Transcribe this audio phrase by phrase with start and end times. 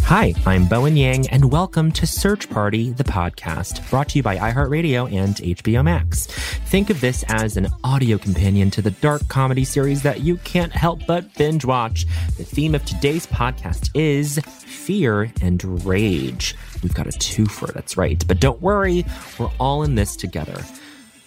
[0.00, 4.36] Hi, I'm Bowen Yang, and welcome to Search Party, the podcast, brought to you by
[4.36, 6.26] iHeartRadio and HBO Max.
[6.66, 10.72] Think of this as an audio companion to the dark comedy series that you can't
[10.72, 12.06] help but binge watch.
[12.38, 16.56] The theme of today's podcast is fear and rage.
[16.82, 18.24] We've got a twofer, that's right.
[18.26, 19.04] But don't worry,
[19.38, 20.60] we're all in this together.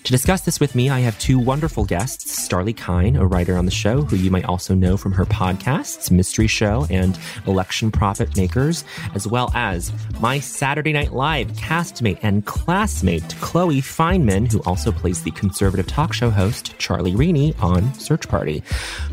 [0.06, 3.66] To discuss this with me, I have two wonderful guests Starlee Kine, a writer on
[3.66, 8.38] the show who you might also know from her podcasts, Mystery Show and Election Profit
[8.38, 8.84] Makers,
[9.16, 15.24] as well as my Saturday Night Live castmate and classmate, Chloe Fineman, who also plays
[15.24, 18.62] the conservative talk show host, Charlie Reeny, on Search Party.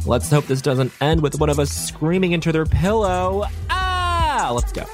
[0.05, 3.47] Let's hope this doesn't end with one of us screaming into their pillow.
[3.71, 4.51] Ah!
[4.53, 4.85] Let's go.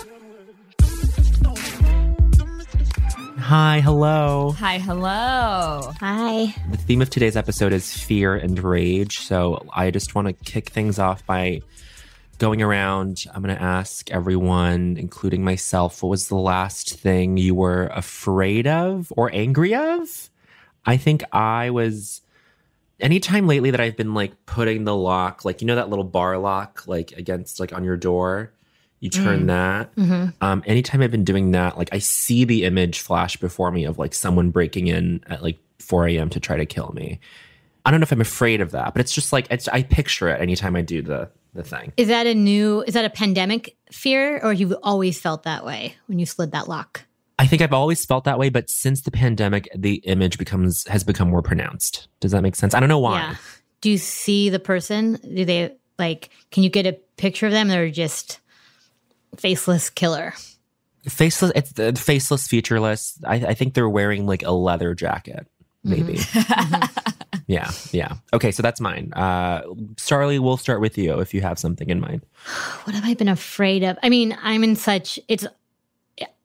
[3.49, 4.55] Hi, hello.
[4.59, 5.95] Hi, hello.
[6.01, 6.55] Hi.
[6.71, 9.21] The theme of today's episode is fear and rage.
[9.21, 11.63] So I just want to kick things off by
[12.37, 13.25] going around.
[13.33, 18.67] I'm going to ask everyone, including myself, what was the last thing you were afraid
[18.67, 20.29] of or angry of?
[20.85, 22.21] I think I was.
[23.01, 26.37] Anytime lately that I've been like putting the lock, like, you know, that little bar
[26.37, 28.53] lock, like against, like on your door,
[29.01, 29.91] you turn that.
[30.41, 33.99] Um, anytime I've been doing that, like I see the image flash before me of
[33.99, 36.31] like someone breaking in at like 4 a.m.
[36.31, 37.21] to try to kill me.
[37.85, 40.29] I don't know if I'm afraid of that, but it's just like it's, I picture
[40.29, 41.93] it anytime I do the the thing.
[41.97, 45.95] Is that a new, is that a pandemic fear or you've always felt that way
[46.07, 47.05] when you slid that lock?
[47.39, 51.05] I think I've always felt that way, but since the pandemic, the image becomes has
[51.05, 52.09] become more pronounced.
[52.21, 52.75] Does that make sense?
[52.75, 53.19] I don't know why.
[53.19, 53.37] Yeah.
[53.81, 55.15] Do you see the person?
[55.23, 57.69] Do they like, can you get a picture of them?
[57.69, 58.41] They're just
[59.37, 60.35] faceless killer.
[61.09, 63.19] Faceless, it's the faceless, featureless.
[63.25, 65.47] I, I think they're wearing like a leather jacket,
[65.85, 66.19] maybe.
[67.47, 68.15] yeah, yeah.
[68.33, 69.13] Okay, so that's mine.
[69.15, 69.63] Uh,
[69.95, 72.23] Starlee, we'll start with you if you have something in mind.
[72.85, 73.99] What have I been afraid of?
[74.03, 75.47] I mean, I'm in such, it's,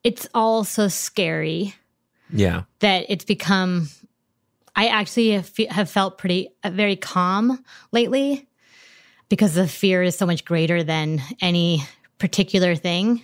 [0.03, 1.73] it's all so scary
[2.29, 2.63] Yeah.
[2.79, 3.89] that it's become,
[4.75, 8.47] I actually have, have felt pretty, uh, very calm lately
[9.29, 11.81] because the fear is so much greater than any
[12.23, 13.21] particular thing.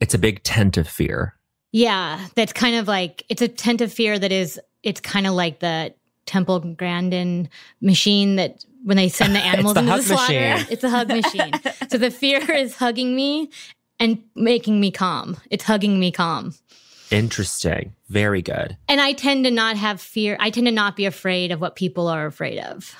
[0.00, 1.34] It's a big tent of fear.
[1.72, 5.32] Yeah, that's kind of like it's a tent of fear that is it's kind of
[5.32, 5.94] like the
[6.26, 7.48] Temple Grandin
[7.80, 10.66] machine that when they send the animals the into the slaughter, machine.
[10.70, 11.52] it's a hug machine.
[11.88, 13.48] so the fear is hugging me
[13.98, 15.38] and making me calm.
[15.50, 16.52] It's hugging me calm.
[17.10, 17.94] Interesting.
[18.10, 18.76] Very good.
[18.90, 20.36] And I tend to not have fear.
[20.38, 22.94] I tend to not be afraid of what people are afraid of.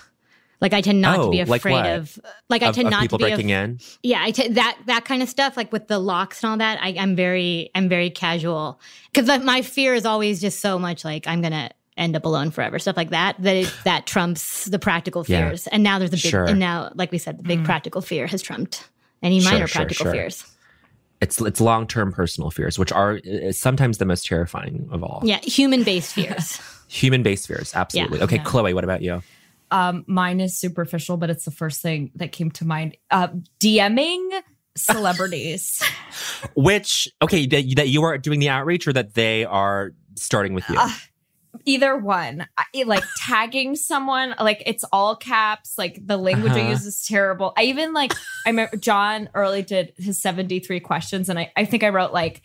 [0.60, 1.86] Like I tend not Oh, to be afraid what?
[1.86, 2.18] of
[2.48, 3.78] like I tend of not people to be af- breaking in.
[4.02, 6.78] yeah I t- that that kind of stuff like with the locks and all that
[6.82, 8.80] I, i'm very i'm very casual
[9.12, 12.78] because my fear is always just so much like i'm gonna end up alone forever
[12.78, 15.48] stuff like that that it, that trumps the practical Yeah.
[15.50, 16.44] fears and now there's a big Sure.
[16.46, 18.88] and now like we said the big practical fear has trumped
[19.22, 20.12] any Sure, minor sure, practical sure.
[20.12, 20.44] fears
[21.20, 25.20] It's it's long term personal fears, which are uh, sometimes the most terrifying of all.
[25.24, 28.18] yeah human based fears Human based fears, absolutely.
[28.18, 28.24] Yeah.
[28.24, 28.44] okay, Yeah.
[28.44, 29.20] Chloe, what about you?
[29.70, 32.96] Um, mine is superficial, but it's the first thing that came to mind.
[33.10, 33.28] Uh,
[33.60, 34.42] DMing
[34.76, 35.82] celebrities.
[36.54, 40.68] Which okay, that, that you are doing the outreach or that they are starting with
[40.68, 40.76] you?
[40.78, 40.90] Uh,
[41.64, 42.46] Either one.
[42.58, 45.76] I, like tagging someone, like it's all caps.
[45.78, 46.66] Like the language Uh-huh.
[46.66, 47.52] I use is terrible.
[47.56, 48.12] I even like,
[48.44, 52.42] I remember John Early did his 73 questions, and I, I think I wrote like,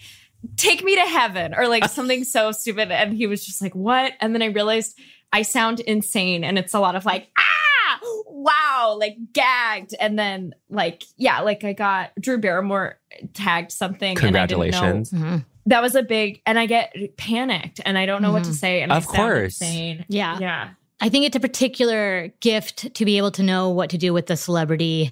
[0.56, 2.92] take me to heaven or like something so stupid.
[2.92, 4.14] And he was just like, what?
[4.22, 4.98] And then I realized
[5.34, 6.44] I sound insane.
[6.44, 9.94] And it's a lot of like, ah, wow, like gagged.
[10.00, 13.00] And then like, yeah, like I got Drew Barrymore
[13.34, 14.18] tagged something.
[14.18, 15.12] and I didn't know- Congratulations.
[15.12, 15.46] Mhm.
[15.68, 18.56] that was a big, and I get panicked and I don't know what to Mhm.
[18.56, 18.82] say.
[18.82, 19.62] And Of I sound course.
[19.62, 20.06] insane.
[20.10, 20.70] yeah Yeah.
[21.00, 24.26] i think it's a particular gift to be able to know what to do with
[24.28, 25.12] the celebrity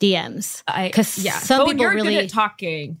[0.00, 1.38] dms Because yeah.
[1.38, 3.00] some but people you're really- good at talking.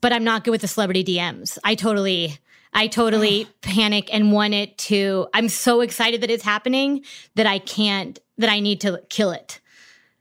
[0.00, 1.58] but I'm not good with the celebrity DMs.
[1.64, 2.38] I totally,
[2.78, 5.26] I totally panic and want it to.
[5.34, 7.04] I'm so excited that it's happening
[7.34, 8.18] that I can't.
[8.38, 9.60] That I need to kill it.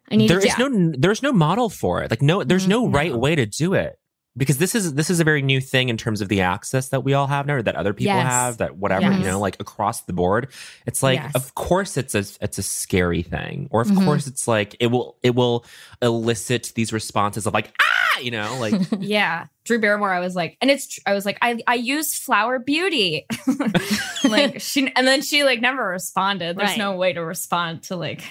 [0.09, 0.47] I need There to.
[0.47, 2.09] is no there's no model for it.
[2.09, 2.95] Like no there's no Mhm.
[2.95, 3.99] right way to do it.
[4.35, 7.03] because this is this is a very new thing in terms of the access that
[7.03, 8.27] we all have now or that other people Yes.
[8.27, 10.49] have that whatever you know like across the board
[10.85, 11.31] it's like Yes.
[11.33, 14.05] of course it's a it's a scary thing or of Mhm.
[14.05, 15.65] course it's like it will it will
[16.03, 19.47] elicit these responses of like ah you know like Yeah.
[19.65, 22.57] Drew Barrymore, I was like, and it's, tr- I was like, I, I use Flower
[22.57, 23.25] Beauty.
[24.23, 26.57] like, she, and then she like never responded.
[26.57, 26.77] There's Right.
[26.77, 28.21] no way to respond to like,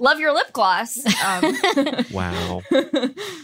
[0.00, 0.98] love your lip gloss.
[1.24, 1.56] Um,
[2.12, 2.60] wow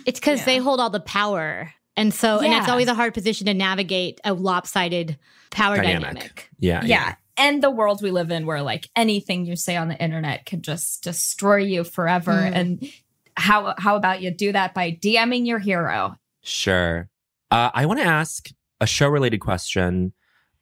[0.07, 0.45] It's because Yeah.
[0.45, 1.73] they hold all the power.
[1.97, 5.17] And so, and it's always a hard position to navigate a lopsided
[5.51, 6.03] power Dynamic.
[6.03, 6.49] dynamic.
[6.59, 7.15] yeah yeah.
[7.37, 10.63] And the world we live in where like anything you say on the internet can
[10.63, 12.33] just destroy you forever.
[12.33, 12.53] Mm.
[12.55, 12.93] And
[13.41, 16.17] how, how about you do that by DMing your hero?
[16.43, 17.09] Sure.
[17.51, 18.51] Uh, I want to ask
[18.81, 20.13] a show related question.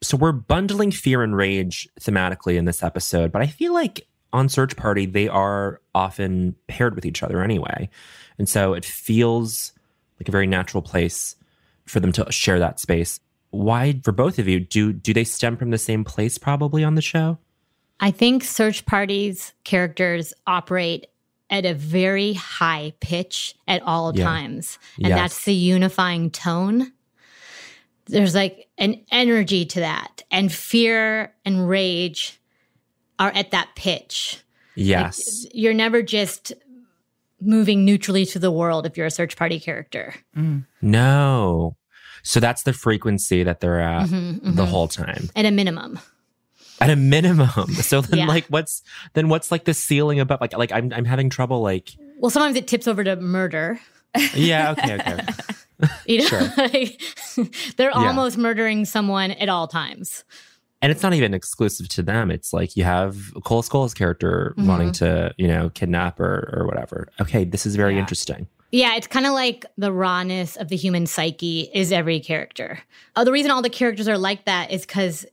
[0.03, 4.49] So we're bundling fear and rage thematically in this episode, but I feel like on
[4.49, 7.89] Search Party, they are often paired with each other anyway.
[8.39, 9.73] And so it feels
[10.21, 11.37] like a very natural place
[11.87, 13.21] for them to share that space.
[13.51, 16.95] Why, for both of you, do do they stem from the same place probably on
[16.95, 17.39] the show?
[18.01, 21.07] I think search parties characters operate
[21.51, 24.25] at a very high pitch at all Yeah.
[24.25, 24.79] times.
[24.99, 25.19] And Yes.
[25.19, 26.93] that's the unifying tone.
[28.07, 30.23] There's like an energy to that.
[30.31, 32.39] And fear and rage
[33.19, 34.39] are at that pitch.
[34.77, 35.47] Like, Yes.
[35.53, 36.53] you're never just
[37.41, 40.15] moving neutrally through the world if you're a search party character.
[40.83, 41.77] no.
[42.25, 44.69] So that's the frequency that they're at Mhm, the mhm.
[44.69, 45.31] whole time.
[45.37, 45.99] At a minimum.
[46.81, 47.49] At a minimum.
[47.75, 48.27] So then, Yeah.
[48.27, 48.83] like, what's
[49.15, 50.41] then what's like the ceiling above?
[50.41, 51.61] Like, like I'm I'm having trouble.
[51.61, 53.81] Like, Well, sometimes it tips over to murder.
[54.35, 55.19] yeah, okay, okay,
[56.07, 56.41] You know, Sure.
[56.57, 57.01] Like,
[57.77, 58.07] they're Yeah.
[58.09, 60.25] almost murdering someone at all times.
[60.81, 62.31] and it's not even exclusive to them.
[62.31, 64.67] It's like you have Cole Escola's character Mhm.
[64.67, 67.09] wanting to, you know, kidnap or or whatever.
[67.21, 68.01] Okay, this is very Yeah.
[68.01, 68.47] interesting.
[68.71, 72.79] Yeah, it's kind of like the rawness of the human psyche is every character.
[73.17, 75.27] Oh, the reason all the characters are like that is because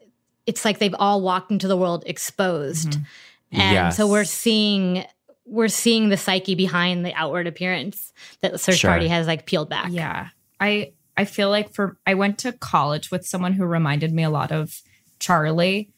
[0.46, 3.06] it's like they've all walked into the world exposed, Mhm.
[3.54, 3.98] and Yes.
[3.98, 5.06] so we're seeing
[5.48, 8.12] we're seeing the psyche behind the outward appearance
[8.42, 8.90] that the search Sure.
[8.90, 9.90] party has like peeled back.
[9.92, 10.30] Yeah.
[10.60, 14.30] I I feel like for I went to college with someone who reminded me a
[14.32, 14.82] lot of
[15.20, 15.90] Charlie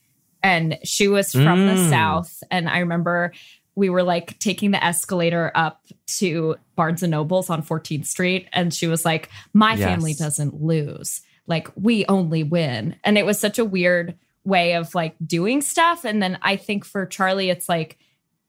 [0.44, 1.90] and she was from the Mm.
[1.90, 3.32] south and I remember
[3.76, 5.82] we were like taking the escalator up
[6.18, 9.80] to Barnes and Nobles on 14th Street and she was like my Yes.
[9.88, 11.22] family doesn't lose.
[11.48, 12.96] Like we only win.
[13.06, 14.16] And it was such a weird
[14.48, 16.06] way of like doing stuff.
[16.06, 17.98] And then I think for Charlie it's like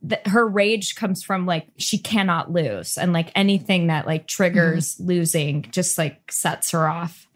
[0.03, 2.97] that her rage comes from like she cannot lose.
[2.97, 5.07] And like anything that like triggers mm-hmm.
[5.07, 7.27] losing just like sets her off.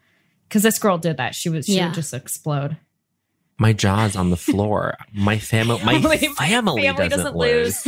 [0.48, 1.34] Because this girl did that.
[1.34, 1.86] She was she Yeah.
[1.86, 2.76] would just explode.
[3.58, 4.96] My jaw's on the floor.
[5.12, 7.82] My family, my My family, family doesn't, doesn't lose.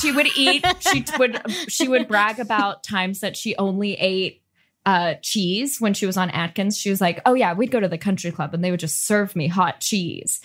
[0.00, 4.42] she would eat she would she would brag about times that she only ate
[4.86, 7.88] uh cheese when she was on Atkins she was like oh yeah we'd go to
[7.88, 10.40] the country club and they would just serve me hot cheese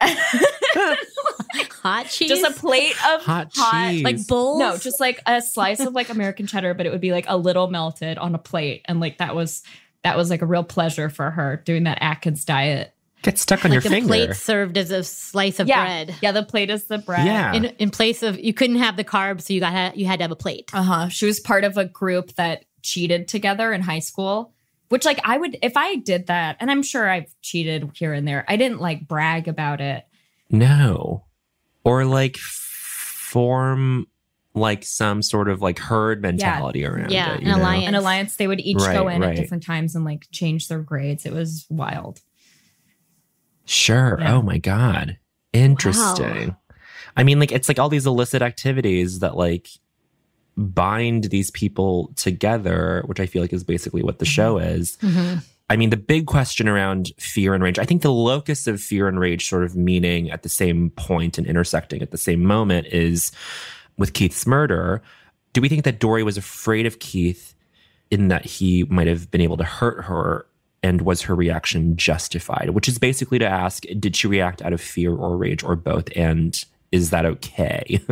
[1.82, 4.02] Hot cheese, just a plate of Hot hot, cheese.
[4.02, 4.58] like bowls.
[4.58, 7.36] No, just like a slice of like American cheddar, but it would be like a
[7.36, 9.62] little melted on a plate, and like that was
[10.02, 12.92] that was like a real pleasure for her doing that Atkins diet.
[13.22, 14.08] Get stuck on like your the finger.
[14.08, 16.16] plate served as a slice of yeah, bread.
[16.20, 16.32] yeah.
[16.32, 17.26] The plate is the bread.
[17.26, 17.52] Yeah.
[17.52, 20.24] In, in place of you couldn't have the carbs, so you got you had to
[20.24, 20.70] have a plate.
[20.72, 21.08] uh huh.
[21.08, 24.52] She was part of a group that cheated together in high school.
[24.88, 28.26] Which like I would if I did that, and I'm sure I've cheated here and
[28.26, 28.44] there.
[28.48, 30.06] I didn't like brag about it.
[30.50, 31.24] No.
[31.84, 34.06] Or like form
[34.54, 37.40] like some sort of like herd mentality around Yeah, it.
[37.40, 37.58] an you know?
[37.58, 37.88] alliance.
[37.88, 39.30] An alliance, they would each Right, go in right.
[39.30, 41.26] at different times and like change their grades.
[41.26, 42.20] It was wild.
[43.66, 44.16] Sure.
[44.20, 44.34] Yeah.
[44.34, 45.18] Oh my God.
[45.52, 46.56] Interesting.
[47.16, 49.68] I mean, like, it's like all these illicit activities that like
[50.58, 54.30] bind these people together, which I feel like is basically what the Mm-hmm.
[54.32, 54.98] show is.
[55.00, 55.42] Mhm.
[55.70, 59.06] I mean, the big question around fear and rage, I think the locus of fear
[59.06, 62.86] and rage sort of meeting at the same point and intersecting at the same moment
[62.88, 63.30] is
[63.98, 65.02] with Keith's murder.
[65.52, 67.54] Do we think that Dory was afraid of Keith
[68.10, 70.44] in that he might have been able to hurt her?
[70.82, 72.70] And was her reaction justified?
[72.70, 76.08] Which is basically to ask, did she react out of fear or rage or both?
[76.16, 76.56] And
[76.92, 78.00] is that okay?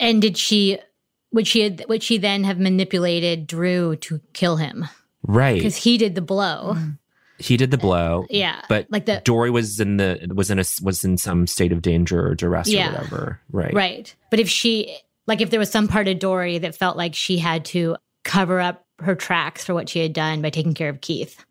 [0.00, 0.78] And did she?
[1.32, 1.60] Would she?
[1.62, 4.86] had- Would she then have manipulated Drew to kill him
[5.22, 5.54] right.
[5.54, 6.76] because he did the blow?
[7.38, 8.24] He did the blow.
[8.30, 11.70] Yeah, But like the Dory was in the was in a was in some state
[11.72, 12.88] of danger or duress Yeah.
[12.88, 13.40] or whatever.
[13.52, 13.74] Right.
[13.74, 14.14] right.
[14.30, 17.36] But if she, like, if there was some part of Dory that felt like she
[17.36, 21.02] had to cover up her tracks for what she had done by taking care of
[21.02, 21.44] Keith,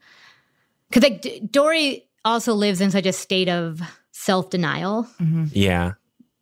[0.89, 3.79] because like D- Dory also lives in such a state of
[4.11, 5.45] self denial mm-hmm.
[5.51, 5.93] Yeah.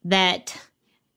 [0.06, 0.56] that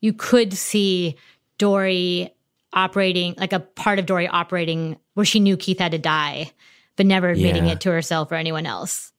[0.01, 1.17] you could see
[1.59, 2.33] Dory
[2.73, 6.53] operating like a part of Dory operating where she knew Keith had to die,
[6.97, 7.73] but never admitting Yeah.
[7.73, 9.13] it to herself or anyone else.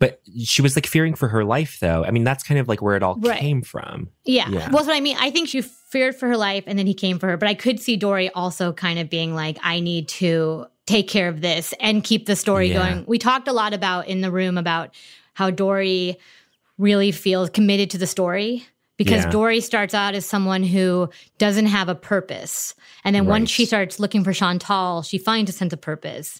[0.00, 2.04] But she was like fearing for her life, though.
[2.04, 3.38] I mean, that's kind of like where it all Right.
[3.40, 4.08] came from.
[4.24, 4.48] Yeah.
[4.48, 4.58] Yeah.
[4.68, 5.16] Well, that's what I mean.
[5.18, 7.36] I think she feared for her life and then he came for her.
[7.36, 11.28] But I could see Dory also kind of being like, I need to take care
[11.28, 12.74] of this and keep the story Yeah.
[12.90, 13.04] going.
[13.08, 14.94] We talked a lot about in the room about
[15.34, 16.16] how Dory
[16.78, 18.66] really feels committed to the story
[18.98, 19.30] because Yeah.
[19.30, 22.74] Dory starts out as someone who doesn't have a purpose.
[23.04, 26.38] And then once she starts looking for Chantal, she finds a sense of purpose.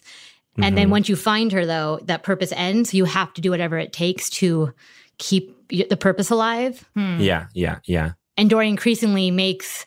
[0.55, 0.75] And Mm-hmm.
[0.75, 2.93] then once you find her, though, that purpose ends.
[2.93, 4.73] You have to do whatever it takes to
[5.17, 6.87] keep the purpose alive.
[6.95, 8.11] Yeah, yeah, yeah.
[8.37, 9.85] And Dory increasingly makes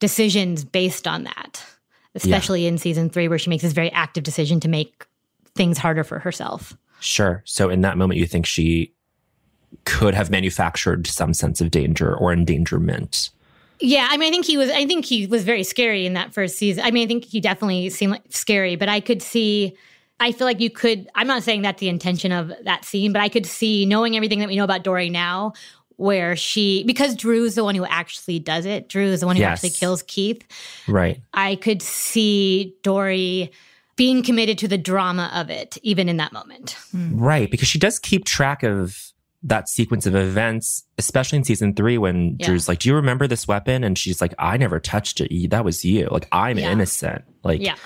[0.00, 1.62] decisions based on that,
[2.14, 5.06] especially in season three, where she makes this very active decision to make
[5.54, 6.76] things harder for herself.
[7.00, 7.42] Sure.
[7.44, 8.93] So in that moment, you think she
[9.84, 13.30] could have manufactured some sense of danger or endangerment.
[13.80, 14.70] Yeah, I mean, I think he was.
[14.70, 16.84] I think he was very scary in that first season.
[16.84, 19.76] I mean, I think he definitely seemed like scary, but I could see.
[20.20, 21.08] I feel like you could.
[21.16, 24.38] I'm not saying that's the intention of that scene, but I could see knowing everything
[24.38, 25.54] that we know about Dory now,
[25.96, 28.88] where she because Drew's the one who actually does it.
[28.88, 29.52] Drew is the one who Yes.
[29.64, 30.44] actually kills Keith.
[30.86, 31.20] Right.
[31.34, 33.50] I could see Dory
[33.96, 36.76] being committed to the drama of it, even in that moment.
[36.92, 37.18] Hmm.
[37.20, 37.50] Right.
[37.50, 39.12] Because she does keep track of
[39.46, 42.46] that sequence of events, especially in season three when Yeah.
[42.46, 43.84] Drew's like, Do you remember this weapon?
[43.84, 45.50] And she's like, I never touched it.
[45.50, 46.08] That was you.
[46.10, 46.72] Like, I'm Yeah.
[46.72, 47.24] innocent.
[47.42, 47.76] Like, Yeah.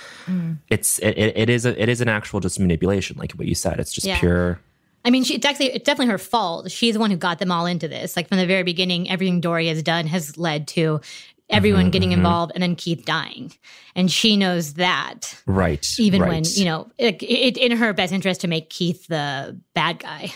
[0.71, 3.81] it's it, it, is a it is an actual just manipulation, like what you said.
[3.81, 4.19] It's just Yeah.
[4.21, 4.61] pure
[5.05, 6.71] I mean, she, it's actually it's definitely her fault.
[6.71, 8.17] She's the one who got them all into this.
[8.17, 11.01] Like from the very beginning, everything Dory has done has led to
[11.49, 13.53] everyone Mm-hmm, getting involved and then Keith dying,
[13.95, 15.35] and she knows that.
[15.47, 15.87] right.
[15.99, 16.29] Even right.
[16.29, 20.33] when you know it, it in her best interest to make Keith the bad guy.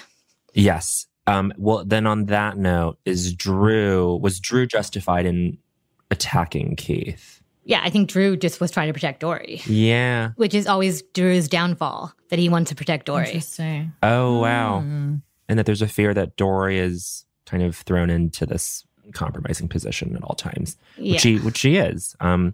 [0.55, 1.07] Yes.
[1.27, 5.59] Um, well, then on that note, is Drew was Drew justified in
[6.11, 7.41] attacking Keith?
[7.65, 10.31] Yeah, I think Drew just was trying to protect Dory, Yeah.
[10.35, 13.27] which is always Drew's downfall that he wants to protect Dory.
[13.27, 13.93] Interesting.
[14.03, 14.81] Oh wow.
[14.81, 15.17] Hmm.
[15.49, 20.17] And that there's a fear that Dory is kind of thrown into this compromising position
[20.17, 21.13] at all times, Yeah.
[21.13, 22.17] which she which she is.
[22.21, 22.53] Um,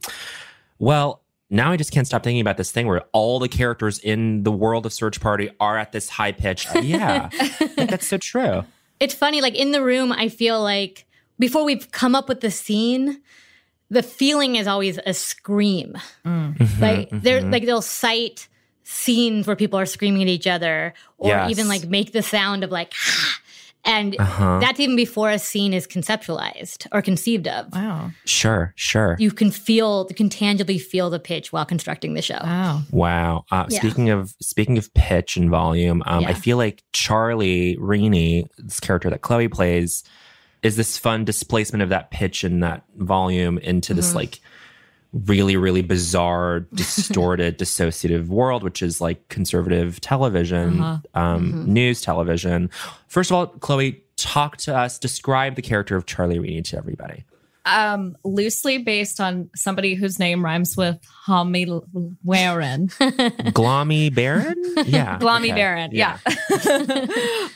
[0.78, 4.43] well, now I just can't stop thinking about this thing where all the characters in
[4.43, 6.67] the world of Search Party are at this high pitch.
[6.83, 7.31] Yeah,
[7.76, 8.64] Like, that's so true.
[9.00, 11.07] It's funny, like in the room, I feel like
[11.38, 13.21] before we've come up with the scene,
[13.90, 15.95] the feeling is always a scream.
[16.26, 18.49] Mm-hmm, Like they're like they'll cite
[18.85, 21.50] scenes where people are screaming at each other, or Yes.
[21.50, 22.93] even like make the sound of like,
[23.85, 24.58] and Uh-huh.
[24.61, 27.73] that's even before a scene is conceptualized or conceived of.
[27.73, 28.11] Wow.
[28.25, 29.16] Sure, sure.
[29.18, 32.40] You can feel, you can tangibly feel the pitch while constructing the show.
[32.42, 32.82] Wow.
[32.90, 33.44] Wow.
[33.50, 33.78] Uh, Yeah.
[33.80, 39.11] Speaking of speaking of pitch and volume, um, I feel like Charlie Reeny, this character
[39.11, 40.02] that Chloe plays,
[40.62, 44.16] is this fun displacement of that pitch and that volume into this Mm-hmm.
[44.16, 44.40] like
[45.12, 51.20] really, really bizarre, distorted, dissociative world, which is like conservative television, Uh-huh.
[51.20, 51.72] um, Mm-hmm.
[51.72, 52.70] news television.
[53.08, 54.98] First of all, Chloe, talk to us.
[54.98, 57.24] Describe the character of Charlie Reeny to everybody.
[57.64, 61.82] Um, loosely based on somebody whose name rhymes with Hami
[62.24, 62.88] Warren.
[63.52, 64.54] Glommy Baron?
[64.86, 65.18] Yeah.
[65.20, 65.54] Glommy okay.
[65.54, 66.16] Baron, yeah.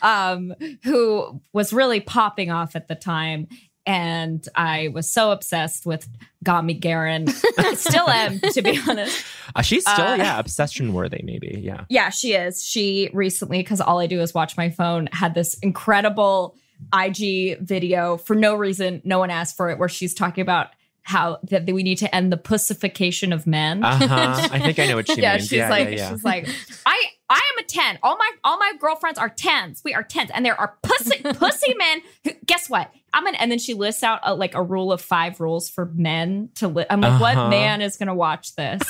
[0.03, 0.53] um,
[0.85, 3.49] who was really popping off at the time.
[3.85, 6.09] And I was so obsessed with
[6.45, 7.27] Gami Garin.
[7.59, 9.25] I still am, to be honest.
[9.57, 11.59] Uh, she's still, Uh, yeah, obsession worthy, maybe.
[11.61, 11.85] Yeah.
[11.89, 12.65] Yeah, she is.
[12.65, 16.55] She recently, because all I do is watch my phone, had this incredible
[16.95, 19.03] IG video for no reason.
[19.05, 20.69] No one asked for it, where she's talking about
[21.05, 23.83] how that we need to end the pussification of men.
[23.85, 24.49] Uh huh.
[24.53, 25.43] I think I know what she yeah, means.
[25.49, 26.11] she's yeah, like, yeah, yeah.
[26.11, 26.49] she's like,
[26.87, 27.99] I, I am a ten.
[28.05, 29.83] All my, all my girlfriends are tens.
[29.85, 32.03] We are tens, and there are pussy, pussy men.
[32.25, 32.93] Who, guess what?
[33.15, 35.87] I'm gonna, and then she lists out a, like a rule of five rules for
[35.95, 36.69] men to.
[36.69, 37.21] Li- I'm like, Uh-huh.
[37.37, 38.83] what man is gonna watch this?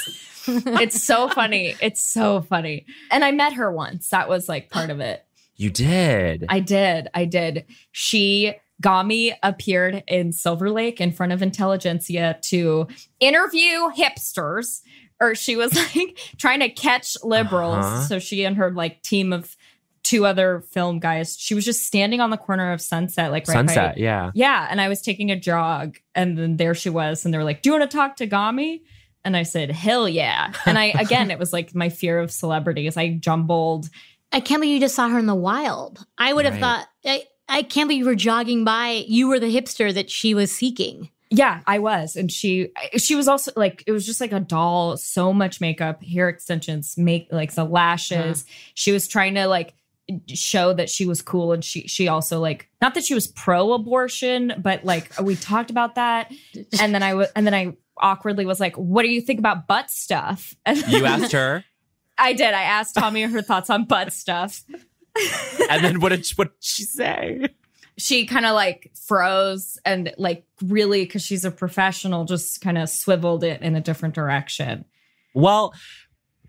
[0.46, 1.74] it's so funny.
[1.80, 2.86] It's so funny.
[3.10, 4.08] And I met her once.
[4.08, 5.24] That was like part of it.
[5.56, 6.46] you did.
[6.48, 7.08] I did.
[7.14, 7.64] I did.
[7.92, 12.88] She Gami appeared in Silver Lake in front of Intelligentsia to
[13.20, 14.80] interview hipsters.
[15.20, 17.84] Or she was like trying to catch liberals.
[17.84, 18.02] Uh-huh.
[18.02, 19.56] So she and her like team of
[20.12, 21.36] two other film guys.
[21.38, 23.98] She was just standing on the corner of Sunset, like right by- Sunset.
[23.98, 24.30] Yeah.
[24.34, 27.44] yeah, and I was taking a jog, and then there she was, and they were
[27.44, 28.82] like, "Do you want to talk to Gami?"
[29.24, 32.96] And I said, "Hell yeah!" And I again, it was like my fear of celebrities.
[32.96, 33.88] I jumbled.
[34.32, 36.04] I can't believe you just saw her in the wild.
[36.16, 36.60] I would have Right.
[36.60, 39.04] thought, I, I can't believe you were jogging by.
[39.06, 41.10] You were the hipster that she was seeking.
[41.34, 44.96] Yeah, I was, and she she was also like it was just like a doll.
[44.98, 48.42] So much makeup, hair extensions, make like the lashes.
[48.42, 48.52] Uh-huh.
[48.74, 49.72] She was trying to like
[50.28, 53.72] show that she was cool, and she she also like not that she was pro
[53.72, 56.32] abortion, but like we talked about that.
[56.80, 59.66] And then I was and then I awkwardly was like, "What do you think about
[59.66, 61.64] butt stuff?" And You asked her,
[62.18, 62.54] I did.
[62.54, 64.64] I asked Tommy her thoughts on butt stuff.
[65.70, 67.48] and then what did what did she say?
[67.98, 72.88] She kind of like froze and like really because she's a professional, just kind of
[72.88, 74.84] swiveled it in a different direction.
[75.34, 75.74] Well,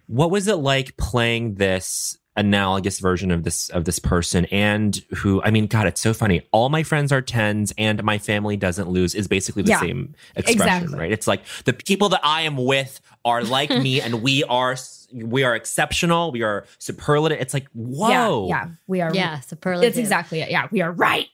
[0.07, 5.41] what was it like playing this analogous version of this of this person and who
[5.43, 8.89] I mean god it's so funny all my friends are 10s and my family doesn't
[8.89, 10.97] lose is basically the Yeah, same expression exactly.
[10.99, 14.75] right it's like the people that I am with are like me and we are
[15.13, 19.13] we are exceptional we are superlative it's like whoa Yeah, yeah, we are.
[19.13, 19.89] Yeah, superlative.
[19.89, 20.49] it's exactly it.
[20.49, 21.29] Yeah, we are right.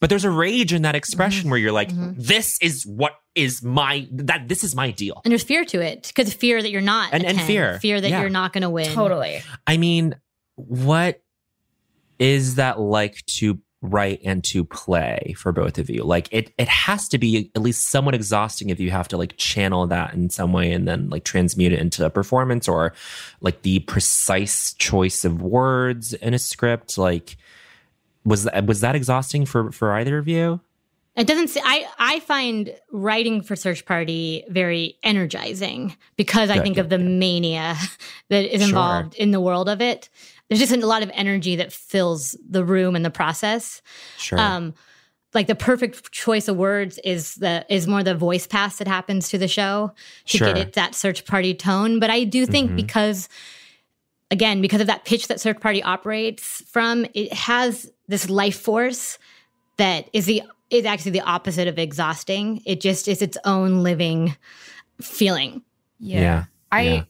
[0.00, 1.50] but there's a rage in that expression Mm-hmm.
[1.50, 5.42] where you're like this is what is my that this is my deal And there's
[5.42, 7.78] fear to it because fear that you're not And- and 10, fear.
[7.80, 8.20] fear that Yeah.
[8.20, 8.92] you're not going to win.
[8.92, 9.42] Totally.
[9.66, 10.14] I mean,
[10.56, 11.22] what
[12.18, 16.04] is that like to write and to play for both of you?
[16.04, 19.36] Like it it has to be at least somewhat exhausting if you have to like
[19.36, 22.94] channel that in some way and then like transmute it into a performance or
[23.40, 26.96] like the precise choice of words in a script.
[26.96, 27.36] Like
[28.24, 30.60] was that was that exhausting for for either of you?
[31.16, 31.48] It doesn't.
[31.48, 36.80] Say, I I find writing for Search Party very energizing because I Good, think good,
[36.82, 37.76] of the mania
[38.30, 38.68] that is Sure.
[38.68, 40.08] involved in the world of it.
[40.58, 43.82] There's just a lot of energy that fills the room and the process.
[44.18, 44.38] Sure.
[44.38, 44.74] Um,
[45.32, 49.28] like the perfect choice of words is the is more the voice pass that happens
[49.30, 49.92] to the show
[50.26, 50.46] to Sure.
[50.48, 51.98] get it that search party tone.
[51.98, 52.76] But I do think Mhm.
[52.76, 53.28] because
[54.30, 59.18] again, because of that pitch that search party operates from, it has this life force
[59.76, 62.62] that is the is actually the opposite of exhausting.
[62.64, 64.36] It just is its own living
[65.00, 65.62] feeling.
[65.98, 66.20] Yeah.
[66.20, 66.44] Yeah.
[66.72, 67.04] I Yeah.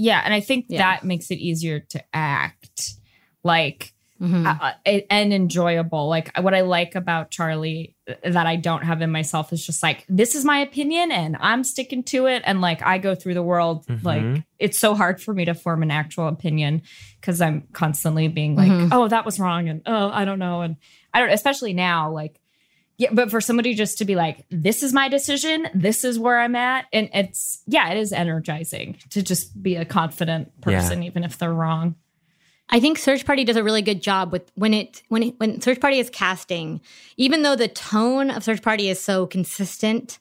[0.00, 0.20] Yeah.
[0.24, 0.78] and I think Yeah.
[0.78, 2.94] that makes it easier to act
[3.44, 4.44] like Mhm.
[4.46, 6.06] uh, uh, and enjoyable.
[6.08, 9.82] Like what I like about Charlie uh, that I don't have in myself is just
[9.82, 13.32] like this is my opinion and I'm sticking to it and like I go through
[13.32, 14.04] the world Mhm.
[14.04, 16.82] like it's so hard for me to form an actual opinion
[17.22, 18.90] cuz I'm constantly being like Mhm.
[18.92, 20.76] oh that was wrong and oh I don't know and
[21.14, 22.38] I don't especially now like
[23.00, 26.38] yeah, but for somebody just to be like, this is my decision, this is where
[26.38, 26.84] I'm at.
[26.92, 31.54] And it's, yeah, it is energizing to just be a confident person, even if they're
[31.54, 31.94] wrong.
[32.68, 35.62] I think Search Party does a really good job with when it when it, when
[35.62, 36.82] Search Party is casting,
[37.16, 40.18] even though the tone of Search Party is so consistent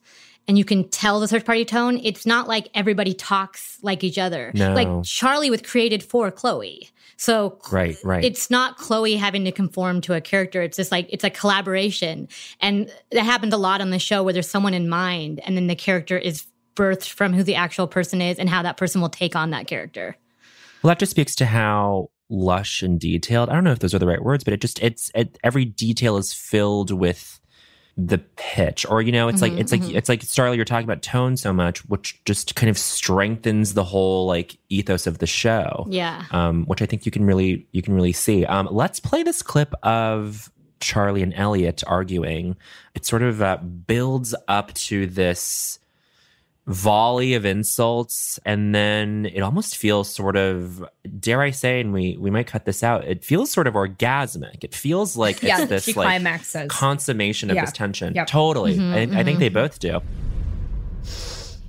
[0.48, 4.18] and you can tell the Search Party tone, it's not like everybody talks like each
[4.18, 4.52] other.
[4.56, 4.74] No.
[4.74, 6.89] Like Charlie with created for Chloe.
[7.20, 8.24] So right, right.
[8.24, 10.62] it's not Chloe having to conform to a character.
[10.62, 12.30] It's just like it's a collaboration.
[12.62, 15.68] And that happens a lot on the show where there's someone in mind and then
[15.68, 19.10] the character is birthed from who the actual person is and how that person will
[19.10, 20.16] take on that character.
[20.82, 23.50] Well, that just speaks to how lush and detailed.
[23.50, 25.66] I don't know if those are the right words, but it just it's it, every
[25.66, 27.38] detail is filled with
[28.08, 30.56] the pitch, or you know, it's like it's like it's like Starlee.
[30.56, 35.06] You're talking about tone so much, which just kind of strengthens the whole like ethos
[35.06, 35.86] of the show.
[35.90, 36.24] Yeah.
[36.32, 38.46] Um, which I think you can really you can really see.
[38.46, 42.56] Um, let's play this clip of Charlie and Elliot arguing.
[42.96, 45.80] It sort of uh, builds up to this
[46.70, 50.86] volley of insults and then it almost feels sort of
[51.20, 54.64] dare i say and we we might cut this out it feels sort of orgasmic
[54.64, 56.68] it feels like it's yeah, this she like climaxes.
[56.70, 57.66] consummation of Yeah.
[57.66, 58.28] this tension Yep.
[58.28, 60.00] totally Mm-hmm, I, I think they both do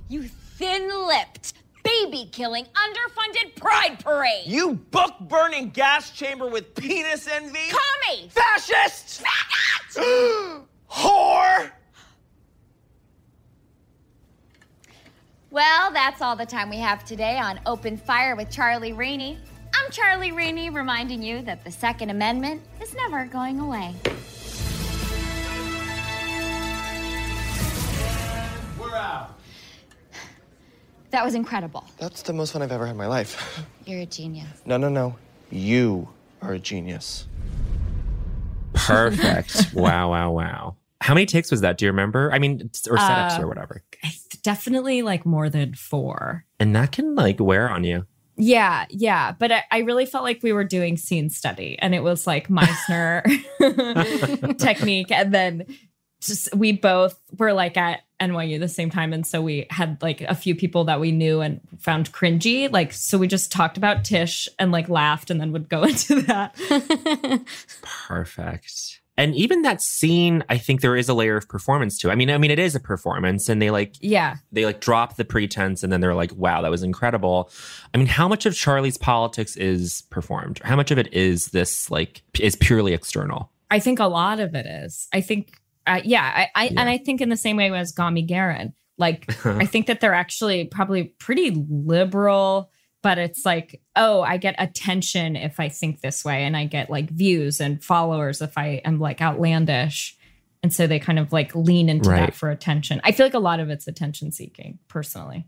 [0.07, 0.23] You
[0.57, 4.43] thin lipped, baby killing, underfunded pride parade!
[4.45, 7.57] You book burning gas chamber with penis envy?
[7.71, 8.29] Tommy!
[8.29, 9.23] Fascist!
[9.23, 10.63] Faggot.
[10.91, 11.71] Whore!
[15.51, 19.37] Well, that's all the time we have today on Open Fire with Charlie Reeny.
[19.75, 23.93] I'm Charlie Reeny, reminding you that the Second Amendment is never going away.
[28.79, 29.37] We're out.
[31.09, 31.83] That was incredible.
[31.97, 33.61] That's the most fun I've ever had in my life.
[33.85, 34.47] You're a genius.
[34.65, 35.17] No, no, no.
[35.49, 36.07] You
[36.41, 37.27] are a genius.
[38.73, 42.97] perfect wow wow wow how many takes was that do you remember i mean or
[42.97, 43.83] setups Uh, or whatever
[44.43, 46.45] Definitely like more than four.
[46.59, 48.05] and that can like wear on you
[48.37, 49.33] Yeah, yeah.
[49.37, 52.47] But I, I really felt like we were doing scene study and it was like
[52.49, 53.21] Meissner
[54.57, 55.11] technique.
[55.11, 55.65] And then
[56.21, 59.13] just we both were like at NYU the same time.
[59.13, 62.71] And so we had like a few people that we knew and found cringy.
[62.71, 66.21] Like, so we just talked about Tisch and like laughed and then would go into
[66.23, 66.55] that.
[67.83, 72.15] perfect and even that scene i think there is a layer of performance too i
[72.15, 74.35] mean i mean it is a performance and they like Yeah.
[74.51, 77.49] they like drop the pretense and then they're like wow that was incredible
[77.93, 81.89] i mean how much of charlie's politics is performed how much of it is this
[81.91, 85.07] like is purely external I think a lot of it is.
[85.13, 85.53] I think,
[85.87, 86.81] uh, yeah, I, I Yeah.
[86.81, 90.13] and I think in the same way as Gami Garin, Like, I think that they're
[90.13, 91.51] actually probably pretty
[91.95, 92.69] liberal,
[93.01, 96.89] but it's like, oh, I get attention if I think this way, and I get
[96.89, 100.17] like views and followers if I am like outlandish.
[100.63, 102.27] And so they kind of like lean into Right.
[102.27, 103.01] that for attention.
[103.03, 105.47] I feel like a lot of it's attention seeking, personally.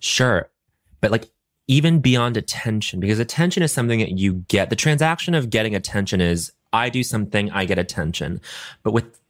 [0.00, 0.50] Sure.
[1.00, 1.30] But like
[1.68, 4.68] even beyond attention, because attention is something that you get.
[4.68, 8.40] The transaction of getting attention is I do something, I get attention.
[8.82, 9.20] But with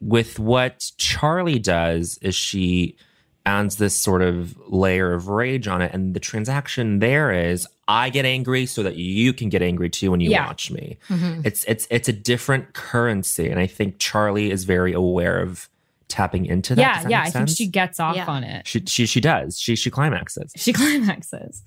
[0.00, 2.96] with what Charlie does is she
[3.46, 5.92] adds this sort of layer of rage on it.
[5.92, 10.10] And the transaction there is I get angry so that you can get angry too
[10.10, 10.46] when you Yeah.
[10.46, 10.96] watch me.
[11.10, 13.50] It's it's it's a different currency.
[13.50, 15.68] And I think Charlie is very aware of
[16.08, 16.80] tapping into that.
[16.80, 17.18] yeah, that yeah.
[17.24, 18.26] make I think she gets off Yeah.
[18.26, 18.66] on it.
[18.66, 19.58] she she she does.
[19.58, 20.52] She she climaxes.
[20.56, 21.62] She climaxes.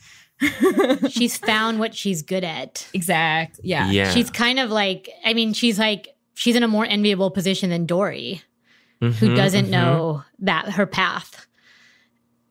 [1.10, 2.88] she's found what she's good at.
[2.94, 3.60] exact.
[3.64, 3.90] Yeah.
[3.92, 4.12] Yeah.
[4.12, 7.86] She's kind of like, I mean, she's like, she's in a more enviable position than
[7.88, 8.42] Dory,
[9.00, 9.70] who Mhm, doesn't mhm.
[9.72, 11.47] know that her path.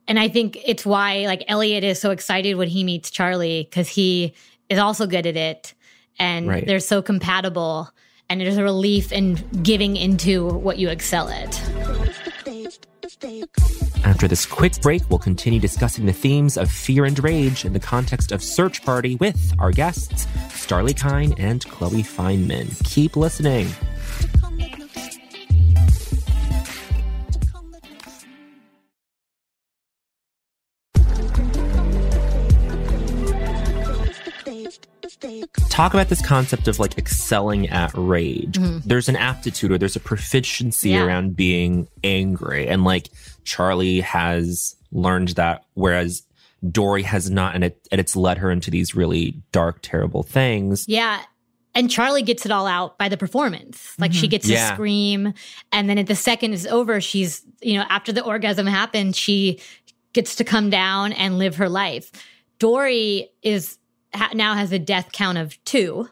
[0.07, 3.87] And I think it's why like Elliot is so excited when he meets Charlie because
[3.89, 4.33] he
[4.69, 5.73] is also good at it
[6.19, 6.65] and Right.
[6.65, 7.89] they're so compatible
[8.29, 11.61] and there's a relief in giving into what you excel at.
[14.03, 17.79] After this quick break, we'll continue discussing the themes of fear and rage in the
[17.79, 22.81] context of Search Party with our guests, Starlee Kine and Chloe Fineman.
[22.83, 23.67] Keep listening.
[35.77, 38.57] Talk about this concept of like excelling at rage.
[38.57, 38.79] Mm-hmm.
[38.87, 41.05] There's an aptitude or there's a proficiency Yeah.
[41.05, 42.67] around being angry.
[42.67, 43.09] And like
[43.43, 46.23] Charlie has learned that, whereas
[46.67, 50.85] Dory has not, and, it, and it's led her into these really dark, terrible things.
[50.87, 51.21] Yeah.
[51.75, 53.93] And Charlie gets it all out by the performance.
[53.99, 54.31] Like she mm-hmm.
[54.31, 54.69] gets Yeah.
[54.69, 55.31] to scream.
[55.71, 59.59] And then at the second is over, she's, you know, after the orgasm happens, she
[60.13, 62.11] gets to come down and live her life.
[62.57, 63.77] Dory is
[64.17, 66.09] ha- now has a death count of two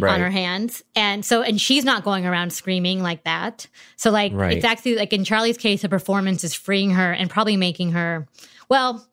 [0.00, 0.84] on her hands.
[0.94, 3.66] And so, and she's not going around screaming like that.
[3.96, 4.56] So, like, Right.
[4.56, 8.28] it's actually like in Charlie's case, the performance is freeing her and probably making her,
[8.68, 9.06] well,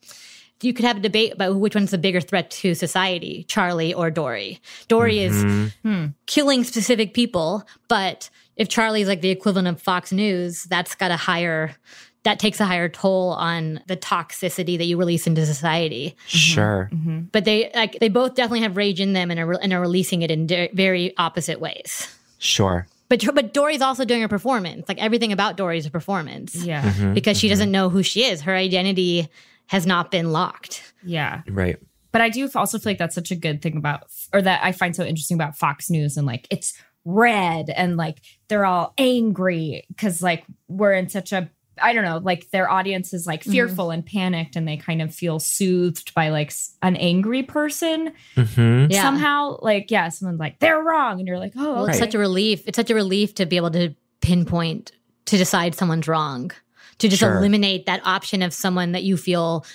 [0.62, 4.10] you could have a debate about which one's the bigger threat to society, Charlie or
[4.10, 4.60] Dory.
[4.88, 5.68] Dory is mm-hmm.
[5.90, 11.12] hmm, killing specific people, but if Charlie's like the equivalent of Fox News, that's got
[11.12, 11.76] a higher,
[12.24, 16.16] that takes a higher toll on the toxicity that you release into society.
[16.18, 16.38] Mm-hmm.
[16.38, 16.90] Sure.
[16.92, 17.20] Mm-hmm.
[17.32, 20.22] But they like they both definitely have rage in them and are, and are releasing
[20.22, 22.14] it in de- very opposite ways.
[22.38, 22.88] Sure.
[23.10, 24.90] But but Dory's also doing a performance.
[24.90, 26.56] Like everything about Dory is a performance.
[26.56, 26.84] Yeah.
[26.84, 27.14] Mm-hmm.
[27.14, 27.52] Because she mm-hmm.
[27.54, 28.42] doesn't know who she is.
[28.42, 29.30] Her identity
[29.68, 30.94] has not been locked.
[31.04, 31.42] Yeah.
[31.48, 31.78] Right.
[32.12, 34.72] But I do also feel like that's such a good thing about, or that I
[34.72, 36.74] find so interesting about Fox News and like it's
[37.06, 41.50] red and like they're all angry because like we're in such a,
[41.82, 45.14] I don't know, like their audience is like fearful and panicked and they kind of
[45.14, 49.02] feel soothed by like an angry person hmm Yeah.
[49.02, 49.58] somehow.
[49.62, 51.20] Like, yeah, someone's like, they're wrong.
[51.20, 52.64] And you're like, oh, Well, it's such a relief.
[52.68, 54.92] It's such a relief to be able to pinpoint
[55.26, 56.52] to decide someone's wrong.
[57.00, 57.38] To just Sure.
[57.38, 59.66] eliminate that option of someone that you feel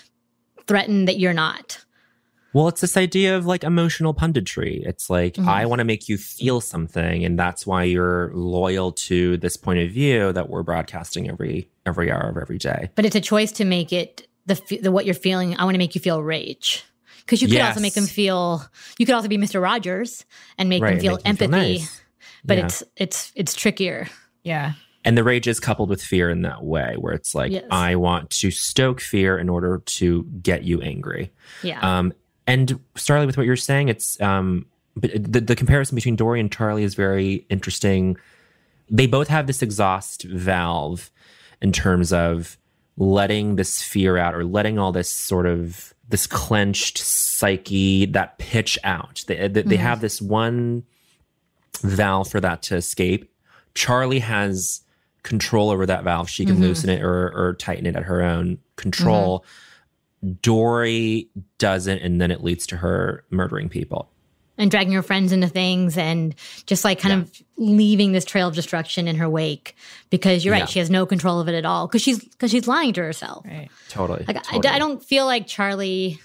[0.66, 1.84] threatened that you're not.
[2.54, 4.86] Well, it's this idea of like emotional punditry.
[4.86, 5.46] It's like, Mhm.
[5.48, 7.24] I want to make you feel something.
[7.24, 12.10] And that's why you're loyal to this point of view that we're broadcasting every every
[12.10, 12.90] hour of every day.
[12.94, 15.56] But it's a choice to make it the, the what you're feeling.
[15.58, 16.84] I want to make you feel rage.
[17.20, 18.64] Because you could also make them feel.
[18.98, 19.62] You could also be Mr.
[19.62, 20.24] Rogers
[20.58, 21.78] and make them feel make them feel empathy.
[21.78, 22.00] nice.
[22.44, 22.64] But Yeah.
[22.64, 24.08] it's it's it's trickier.
[24.42, 24.72] yeah.
[25.04, 27.64] And the rage is coupled with fear in that way, where it's like, Yes.
[27.70, 31.32] I want to stoke fear in order to get you angry.
[31.62, 31.78] Yeah.
[31.80, 32.12] Um,
[32.48, 34.66] and Starlee, with what you're saying, it's um,
[34.96, 38.16] but the, the comparison between Dory and Charlie is very interesting.
[38.90, 41.11] They both have this exhaust valve
[41.62, 42.58] in terms of
[42.98, 48.78] letting this fear out or letting all this sort of this clenched psyche that pitch
[48.84, 49.24] out.
[49.26, 49.82] They, they, they mm-hmm.
[49.82, 50.82] have this one
[51.80, 53.32] valve for that to escape.
[53.74, 54.82] Charlie has
[55.22, 56.28] control over that valve.
[56.28, 56.64] She can mm-hmm.
[56.64, 59.44] loosen it or, or tighten it at her own control.
[60.22, 60.32] Mm-hmm.
[60.42, 64.11] Dory doesn't, and then it leads to her murdering people.
[64.58, 66.34] And dragging her friends into things and
[66.66, 69.74] just like kind of leaving this trail of destruction in her wake
[70.10, 70.66] because you're right Yeah.
[70.66, 73.44] she has no control of it at all because she's because she's lying to herself
[73.46, 73.68] Right.
[73.88, 74.24] Totally.
[74.26, 74.74] like I- totally.
[74.74, 76.20] I, don't feel like charlie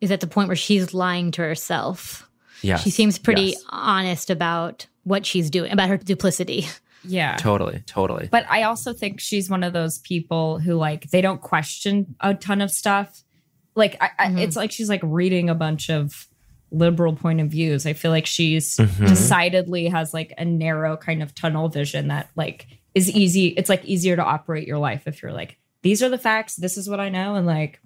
[0.00, 2.28] is at the point where she's lying to herself
[2.62, 3.64] Yes, she seems pretty yes.
[3.68, 6.66] honest about what she's doing about her duplicity
[7.06, 7.36] Yeah.
[7.36, 7.82] Totally.
[7.84, 8.28] Totally.
[8.30, 12.32] But I also think she's one of those people who like they don't question a
[12.32, 13.22] ton of stuff.
[13.74, 14.38] Like I, I, mm-hmm.
[14.38, 16.26] it's like she's like reading a bunch of
[16.74, 17.86] liberal point of views.
[17.86, 19.08] I feel like she's Mhm.
[19.08, 23.48] decidedly has like a narrow kind of tunnel vision that like is easy.
[23.48, 26.56] It's like easier to operate your life if you're like these are the facts.
[26.56, 27.34] This is what I know.
[27.34, 27.78] And like,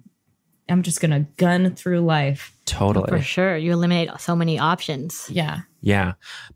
[0.69, 2.55] I'm just going to gun through life.
[2.65, 3.09] Totally.
[3.09, 3.57] For sure.
[3.57, 5.27] You eliminate so many options.
[5.29, 5.61] Yeah.
[5.81, 6.13] Yeah.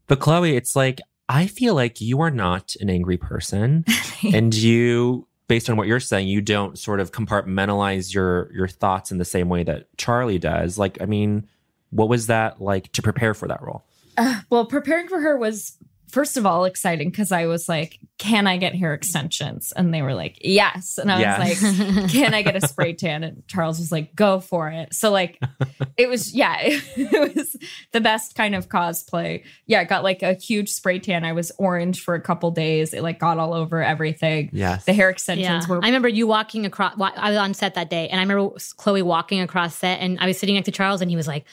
[0.08, 3.84] But Chloe, it's like, I feel like you are not an angry person.
[4.34, 9.12] and you, based on what you're saying, you don't sort of compartmentalize your your thoughts
[9.12, 10.78] in the same way that Charlie does.
[10.78, 11.48] Like, I mean,
[11.94, 13.84] what was that like to prepare for that role?
[14.50, 15.78] Well, preparing for her was
[16.12, 20.04] first of all exciting because I was like, "Can I get hair extensions?" And they
[20.04, 21.40] were like, "Yes." And I Yes.
[21.62, 24.94] was like, "Can I get a spray tan?" And Charles was like, "Go for it."
[24.94, 25.40] So like,
[25.98, 27.58] it was yeah, it, was
[27.94, 29.44] the best kind of cosplay.
[29.66, 31.26] Yeah, I got like a huge spray tan.
[31.26, 32.94] I was orange for a couple days.
[32.94, 34.52] It like got all over everything.
[34.54, 35.68] Yeah, The hair extensions Yeah.
[35.68, 36.94] were I remember you walking across.
[37.02, 40.28] I was on set that day, and I remember Chloe walking across set, and I
[40.28, 41.46] was sitting next to Charles, and he was like,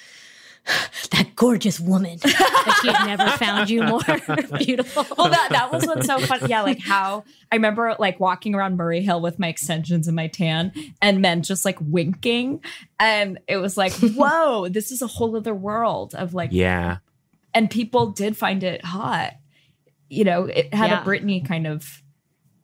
[1.12, 4.00] "That gorgeous woman." like he had never found you more
[4.58, 5.06] beautiful.
[5.16, 8.76] well that that was what's so fun yeah like how i remember like walking around
[8.76, 12.62] murray hill with my extensions and my tan and men just like winking
[12.98, 16.98] and it was like whoa this is a whole other world of like Yeah.
[17.54, 19.32] and people did find it hot
[20.08, 21.02] you know it had Yeah.
[21.02, 22.02] a britney kind of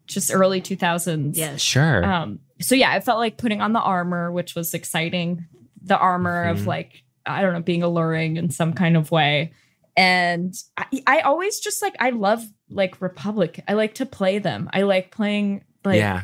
[0.07, 2.05] just early 2000s Yeah, Sure.
[2.05, 5.47] um so yeah i felt like putting on the armor which was exciting
[5.83, 6.51] the armor Mhm.
[6.53, 9.53] of like i don't know being alluring in some kind of way
[9.97, 14.69] and I, I always just like i love like republic i like to play them
[14.73, 16.23] i like playing like Yeah.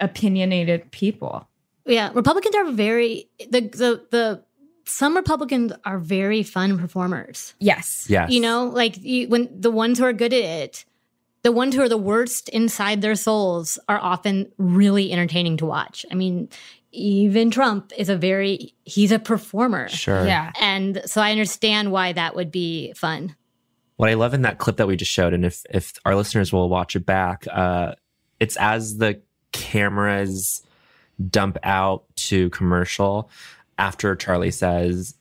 [0.00, 1.48] opinionated people
[1.86, 4.42] Yeah, Republicans are very the the the
[4.84, 7.54] some Republicans are very fun performers.
[7.60, 8.30] yes yes.
[8.30, 10.84] You know, like you, when the ones who are good at it,
[11.42, 16.04] the ones who are the worst inside their souls are often really entertaining to watch.
[16.10, 16.48] I mean,
[16.92, 19.88] even Trump is a very he's a performer.
[19.88, 20.24] Sure.
[20.24, 23.36] yeah And so I understand why that would be fun.
[23.96, 26.52] What I love in that clip that we just showed, and if if our listeners
[26.52, 27.94] will watch it back, uh,
[28.38, 29.20] it's as the
[29.52, 30.62] cameras
[31.30, 33.28] dump out to commercial
[33.76, 35.14] after Charlie says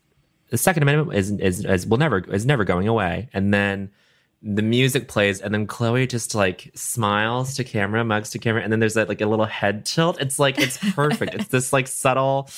[0.49, 3.91] the Second Amendment is is, is will never is never going away, and then
[4.41, 8.71] the music plays, and then Chloe just like smiles to camera, mugs to camera, and
[8.71, 10.19] then there's that like a little head tilt.
[10.21, 11.33] It's like it's perfect.
[11.33, 12.49] it's this like subtle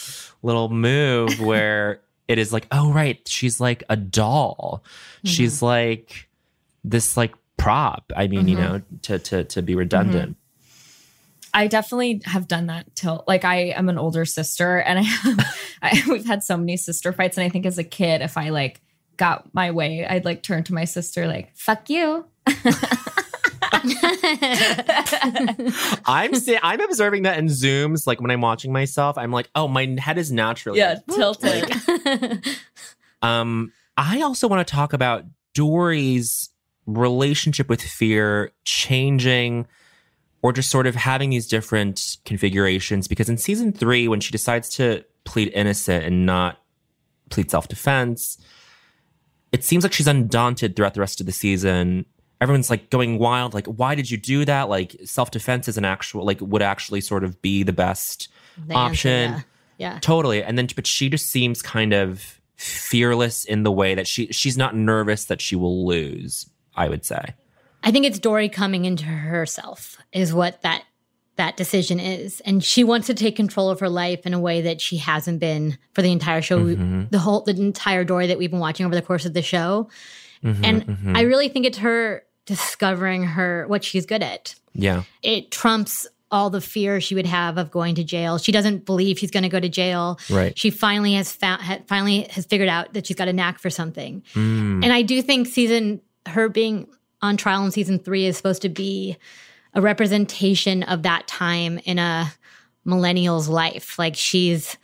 [0.41, 4.83] little move where it is like, oh right, she's like a doll.
[5.17, 5.27] Mm-hmm.
[5.27, 6.29] She's like
[6.83, 8.11] this like prop.
[8.15, 8.73] I mean, you mm-hmm.
[8.73, 10.31] know, to to to be redundant.
[10.31, 10.39] Mm-hmm.
[11.51, 15.45] I definitely have done that till like I am an older sister and I,
[15.81, 18.49] I we've had so many sister fights and I think as a kid if I
[18.49, 18.81] like
[19.19, 22.25] got my way I'd like turn to my sister like fuck you
[26.05, 28.07] I'm see- I'm observing that in zooms.
[28.07, 32.45] Like when I'm watching myself, I'm like, oh, my head is naturally yeah tilted
[33.21, 36.49] Um, I also want to talk about Dory's
[36.85, 39.67] relationship with fear changing
[40.41, 44.69] or just sort of having these different configurations because in season three, when she decides
[44.69, 46.59] to plead innocent and not
[47.29, 48.37] plead self defense,
[49.51, 52.05] it seems like she's undaunted throughout the rest of the season.
[52.41, 54.69] Everyone's like going wild, like, why did you do that?
[54.69, 58.75] Like, self defense is an actual, like, would actually sort of be the best The
[58.77, 59.31] answer, option.
[59.31, 59.41] yeah.
[59.77, 59.99] Yeah.
[59.99, 60.43] Totally.
[60.43, 64.57] And then, but she just seems kind of fearless in the way that she she's
[64.57, 66.49] not nervous that she will lose.
[66.75, 67.33] I would say.
[67.83, 70.83] I think it's Dory coming into herself is what that
[71.39, 74.61] that decision is, and she wants to take control of her life in a way
[74.61, 76.59] that she hasn't been for the entire show.
[76.59, 77.09] Mhm.
[77.09, 79.89] The whole the entire Dory that we've been watching over the course of the show,
[80.43, 81.17] Mhm, and mhm.
[81.17, 84.55] I really think it's her discovering her what she's good at.
[84.73, 88.37] yeah, It trumps all the fear she would have of going to jail.
[88.37, 90.19] She doesn't believe she's going to go to jail.
[90.29, 90.55] right.
[90.57, 93.69] She finally has found ha, finally has figured out that she's got a knack for
[93.71, 94.21] something.
[94.35, 96.87] Mm, And I do think season her being
[97.21, 99.17] on trial in season three is supposed to be
[99.73, 102.33] a representation of that time in a
[102.85, 103.99] millennial's life.
[103.99, 104.77] Like she's,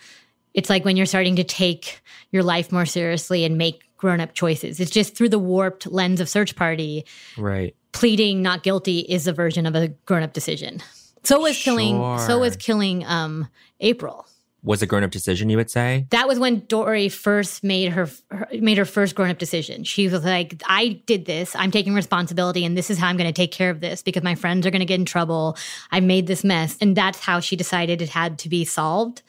[0.53, 4.33] it's like when you're starting to take your life more seriously and make grown up
[4.33, 4.79] choices.
[4.79, 7.05] It's just through the warped lens of Search Party.
[7.37, 7.75] right.
[7.91, 10.81] Pleading not guilty is a version of a grown up decision.
[11.23, 12.19] So was killing.
[12.19, 13.47] So was killing um,
[13.79, 14.27] April.
[14.65, 16.07] Was a grown up decision, you would say?
[16.09, 19.83] That was when Dory first made her, her made her first grown up decision.
[19.83, 21.55] She was like, "I did this.
[21.55, 24.23] I'm taking responsibility, and this is how I'm going to take care of this because
[24.23, 25.55] my friends are going to get in trouble.
[25.91, 29.21] I made this mess, and that's how she decided it had to be solved."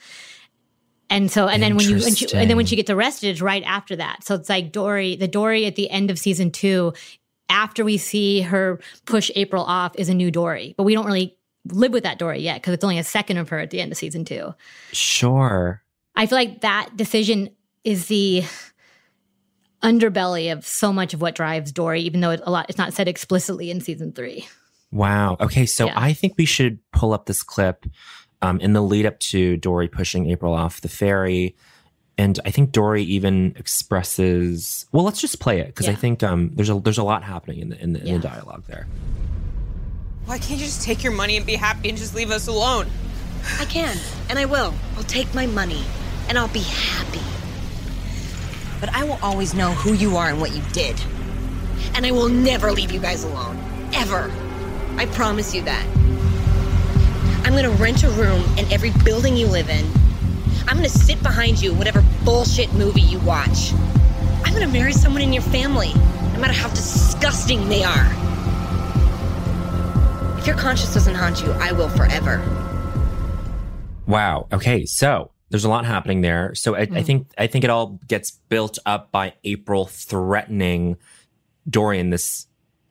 [1.09, 3.41] And so, and then when you, when she, and then when she gets arrested, it's
[3.41, 4.23] right after that.
[4.23, 6.93] So it's like Dory, the Dory at the end of season two,
[7.47, 11.37] after we see her push April off, is a new Dory, but we don't really
[11.71, 13.91] live with that Dory yet because it's only a second of her at the end
[13.91, 14.53] of season two.
[14.91, 15.81] Sure.
[16.15, 17.49] I feel like that decision
[17.83, 18.43] is the
[19.83, 22.93] underbelly of so much of what drives Dory, even though it, a lot it's not
[22.93, 24.47] said explicitly in season three.
[24.91, 25.37] Wow.
[25.39, 25.93] Okay, so Yeah.
[25.95, 27.85] I think we should pull up this clip
[28.41, 31.55] um, in the lead up to Dory pushing April off the ferry.
[32.17, 34.87] And I think Dory even expresses.
[34.91, 37.59] Well, let's just play it because I think um, there's a there's a lot happening
[37.59, 38.87] in the in the, in the dialogue there.
[40.27, 42.87] Why can't you just take your money and be happy and just leave us alone?
[43.61, 43.97] I can,
[44.29, 44.73] and I will.
[44.97, 45.81] I'll take my money,
[46.27, 47.21] and I'll be happy.
[48.81, 51.01] But I will always know who you are and what you did.
[51.95, 53.57] And I will never leave you guys alone.
[53.93, 54.29] Ever.
[54.97, 55.85] I promise you that.
[57.45, 59.85] I'm gonna rent a room in every building you live in.
[60.67, 63.71] I'm gonna sit behind you whatever bullshit movie you watch.
[64.43, 65.93] I'm gonna marry someone in your family,
[66.33, 68.26] no matter how disgusting they are.
[70.47, 72.41] If your conscience doesn't haunt you, I will forever.
[74.05, 74.47] Wow.
[74.53, 74.85] Okay.
[74.85, 76.55] So there's a lot happening there.
[76.55, 77.01] So I, I hmm.
[77.01, 80.95] think I think it all gets built up by April threatening
[81.69, 82.11] Dorian in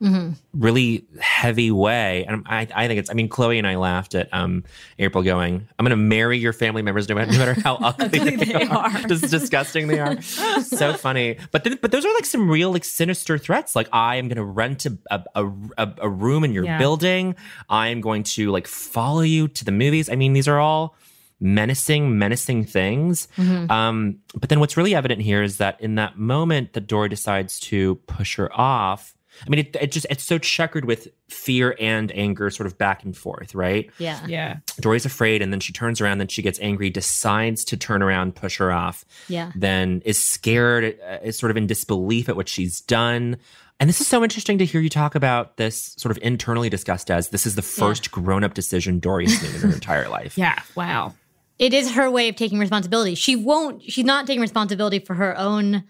[0.00, 2.24] this really heavy way.
[2.26, 3.10] And I, I think it's.
[3.10, 4.64] I mean, Chloe and I laughed at um,
[4.98, 8.36] April going, "I'm going to marry your family members, no matter, no matter how ugly
[8.36, 10.20] they, are, just disgusting they are."
[10.62, 11.38] so funny.
[11.50, 13.74] But then, but those are like some real like sinister threats.
[13.74, 15.46] Like I am going to rent a a,
[15.78, 16.78] a, a room in your Yeah.
[16.78, 17.34] building.
[17.68, 20.10] I am going to like follow you to the movies.
[20.10, 20.94] I mean, these are all
[21.40, 23.28] menacing, menacing things.
[23.38, 27.60] Um, but then what's really evident here is that in that moment that Dory decides
[27.60, 32.10] to push her off, I mean, it, it just it's so checkered with fear and
[32.16, 33.90] anger, sort of back and forth, right?
[33.98, 34.24] Yeah.
[34.26, 34.56] Yeah.
[34.80, 38.34] Dory's afraid, and then she turns around, then she gets angry, decides to turn around,
[38.36, 39.52] push her off, Yeah.
[39.56, 43.36] then is scared, uh, is sort of in disbelief at what she's done.
[43.78, 47.10] And this is so interesting to hear you talk about this sort of internally discussed
[47.10, 50.38] as this is the first grown up decision Dory's made in her entire life.
[50.38, 50.58] Yeah.
[50.74, 51.12] Wow.
[51.58, 53.14] it is her way of taking responsibility.
[53.14, 55.84] She won't, she's not taking responsibility for her own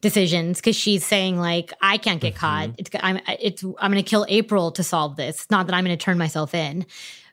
[0.00, 2.40] decisions because she's saying like, I can't get mm-hmm.
[2.40, 2.70] caught.
[2.78, 5.42] It's, I'm, it's, I'm going to kill April to solve this.
[5.42, 6.86] It's not that I'm going to turn myself in.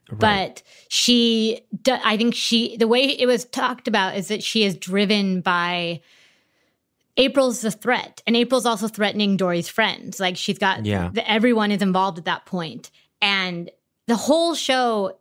[0.10, 4.78] But she, I think she, the way it was talked about is that she is
[4.78, 6.02] driven by
[7.18, 10.20] April's the threat, and April's also threatening Dory's friends.
[10.20, 11.10] Like she's got, Yeah.
[11.12, 12.90] the, everyone is involved at that point,
[13.22, 13.70] and
[14.06, 15.18] the whole show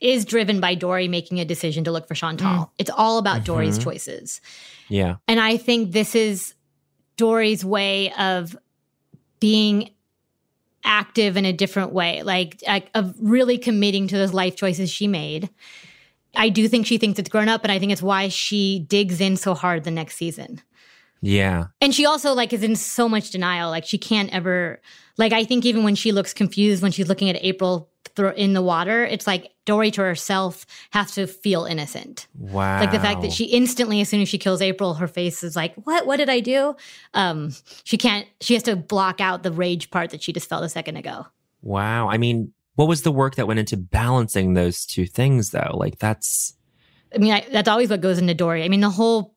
[0.00, 2.46] is driven by Dory making a decision to look for Chantal.
[2.48, 2.70] Mm.
[2.78, 3.90] It's all about Dory's mm-hmm.
[3.90, 4.40] choices.
[4.88, 5.16] Yeah.
[5.26, 6.54] And I think this is
[7.16, 8.56] Dory's way of
[9.40, 9.90] being
[10.84, 15.08] active in a different way, like, like of really committing to those life choices she
[15.08, 15.50] made.
[16.34, 19.20] I do think she thinks it's grown up, and I think it's why she digs
[19.20, 20.60] in so hard the next season.
[21.22, 21.66] Yeah.
[21.80, 23.70] And she also like is in so much denial.
[23.70, 24.80] Like she can't ever
[25.18, 28.52] like I think even when she looks confused when she's looking at April thro- in
[28.54, 32.26] the water, it's like Dory to herself has to feel innocent.
[32.34, 32.80] Wow.
[32.80, 35.54] Like the fact that she instantly, as soon as she kills April, her face is
[35.54, 36.06] like, "What?
[36.06, 36.74] What did I do?"
[37.14, 37.52] Um,
[37.84, 38.26] she can't.
[38.40, 41.26] She has to block out the rage part that she just felt a second ago.
[41.62, 42.08] Wow.
[42.08, 45.72] I mean, what was the work that went into balancing those two things, though?
[45.74, 46.56] Like, that's
[47.14, 48.64] I mean, I, that's always what goes into Dory.
[48.64, 49.34] I mean, the whole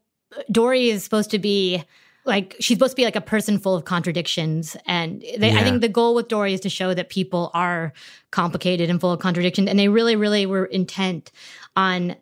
[0.52, 1.84] Dory is supposed to be
[2.30, 5.82] like she's supposed to be like a person full of contradictions, and they, I think
[5.82, 7.92] the goal with Dory is to show that people are
[8.32, 11.32] complicated and full of contradictions, and they really, really were intent
[11.76, 12.16] on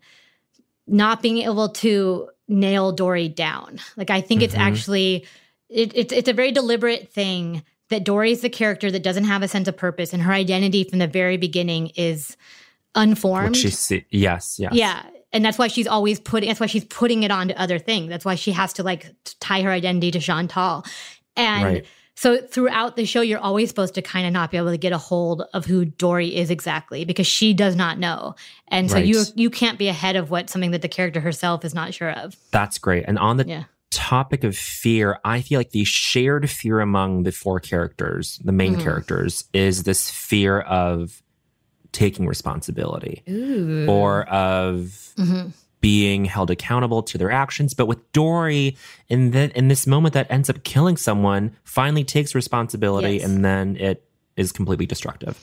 [0.88, 3.80] not being able to nail Dory down.
[3.96, 4.64] Like, I think it's mm-hmm.
[4.64, 5.28] actually
[5.70, 9.44] it, it's it's a very deliberate thing that Dory is the character that doesn't have
[9.44, 12.36] a sense of purpose, and her identity from the very beginning is
[12.96, 13.50] unformed.
[13.50, 14.06] what she see.
[14.10, 14.58] Yes.
[14.60, 14.74] Yes.
[14.74, 15.04] Yeah.
[15.34, 18.10] And that's why she's always putting that's why she's putting it on to other things.
[18.10, 19.08] That's why she has to like
[19.40, 20.86] tie her identity to Chantal.
[21.36, 21.86] And Right.
[22.16, 24.94] so throughout the show, you're always supposed to kind of not be able to get
[24.94, 28.36] a hold of who Dory is exactly because she does not know.
[28.70, 29.06] And so Right.
[29.06, 32.12] you you can't be ahead of what something that the character herself is not sure
[32.12, 32.36] of.
[32.52, 33.04] That's great.
[33.08, 33.64] And on the Yeah.
[33.92, 38.74] topic of fear, I feel like the shared fear among the four characters, the main
[38.74, 38.82] Mm-hmm.
[38.82, 41.22] characters, is this fear of
[41.92, 43.24] taking responsibility
[43.88, 45.50] or of Mm-hmm.
[45.82, 47.74] being held accountable to their actions.
[47.74, 48.78] But with Dory,
[49.10, 53.24] in the, in this moment that ends up killing someone, finally takes responsibility, Yes.
[53.26, 54.04] and then it
[54.36, 55.38] is completely destructive.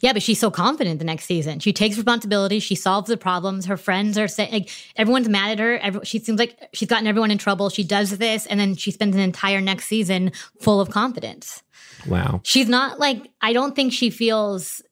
[0.00, 1.58] Yeah, but she's so confident the next season.
[1.60, 2.58] She takes responsibility.
[2.60, 3.64] She solves the problems.
[3.64, 5.78] Her friends are saying, like, everyone's mad at her.
[5.78, 7.70] Every, she seems like she's gotten everyone in trouble.
[7.70, 11.62] She does this, and then she spends an entire next season full of confidence.
[12.06, 12.40] Wow.
[12.44, 14.82] She's not like, I don't think she feels,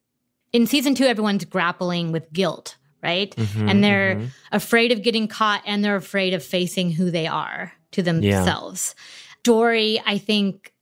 [0.54, 3.34] in season two, everyone's grappling with guilt, right?
[3.34, 7.72] Mm-hmm, and they're afraid of getting caught and they're afraid of facing who they are
[7.90, 8.94] to themselves.
[9.42, 10.72] Dory, I think,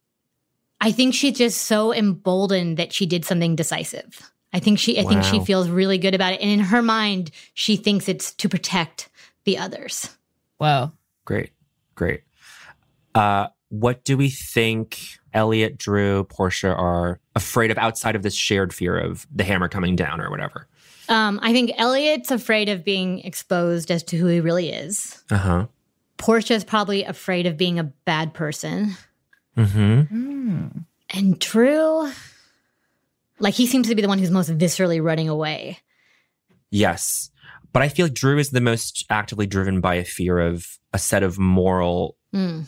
[0.81, 4.31] I think she's just so emboldened that she did something decisive.
[4.53, 6.43] I think she, I think she feels really good about it.
[6.43, 9.09] And in her mind, she thinks it's to protect
[9.45, 10.14] the others.
[10.61, 10.93] Wow.
[11.25, 11.51] Great.
[11.95, 12.25] Great.
[13.14, 18.74] Uh, what do we think Elliot, Drew, Portia are afraid of outside of this shared
[18.74, 20.68] fear of the hammer coming down or whatever?
[21.09, 25.22] Um, I think Elliot's afraid of being exposed as to who he really is.
[25.30, 25.66] Uh huh.
[26.18, 28.93] Portia's probably afraid of being a bad person.
[29.57, 30.66] Mm-hmm.
[31.11, 32.11] And Drew,
[33.39, 35.78] like he seems to be the one who's most viscerally running away.
[36.70, 37.30] Yes.
[37.72, 40.99] But I feel like Drew is the most actively driven by a fear of a
[40.99, 42.64] set of moral Mm.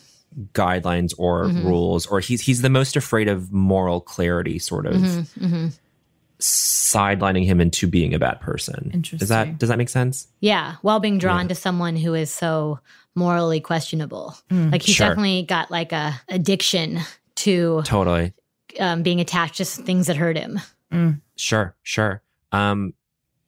[0.53, 1.65] Guidelines or Mhm.
[1.65, 5.79] rules, or he's he's the most afraid of moral clarity, sort of Mhm, mhm.
[6.41, 9.03] sidelining him into being a bad person.
[9.17, 10.29] Does that does that make sense?
[10.41, 12.81] Yeah, while being drawn to someone who is so
[13.15, 14.37] morally questionable.
[14.51, 14.73] Mm.
[14.73, 15.09] Like he's Sure.
[15.09, 17.01] definitely got like a addiction
[17.37, 18.33] to Totally.
[18.81, 20.61] um, being attached to things that hurt him.
[21.37, 22.23] Sure, sure.
[22.53, 22.95] Um,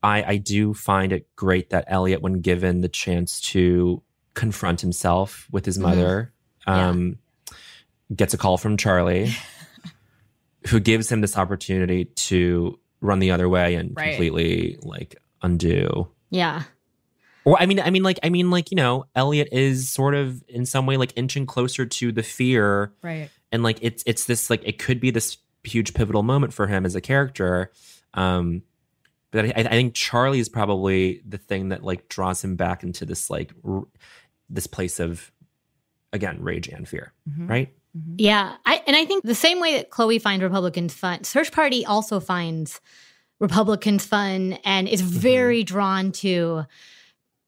[0.02, 4.02] I I do find it great that Elliot, when given the chance to
[4.34, 5.82] confront himself with his Mhm.
[5.82, 6.32] mother,
[6.66, 7.18] um,
[8.14, 9.32] gets a call from Charlie,
[10.68, 14.10] who gives him this opportunity to run the other way and Right.
[14.10, 16.08] completely like undo.
[16.30, 16.62] Yeah.
[17.44, 20.42] Or I mean, I mean, like, I mean, like, you know, Elliot is sort of
[20.48, 23.30] in some way like inching closer to the fear Right.
[23.52, 26.86] and like it's it's this like it could be this huge pivotal moment for him
[26.86, 27.72] as a character
[28.14, 28.62] um
[29.32, 33.04] but I, I think charlie is probably the thing that like draws him back into
[33.04, 33.82] this like r-
[34.48, 35.32] this place of
[36.16, 37.46] again rage and fear Mm-hmm.
[37.46, 37.72] right
[38.16, 38.56] Yeah.
[38.66, 42.20] I, and I think the same way that Chloe finds Republicans fun, Search Party also
[42.20, 42.80] finds
[43.40, 46.64] Republicans fun and is very drawn to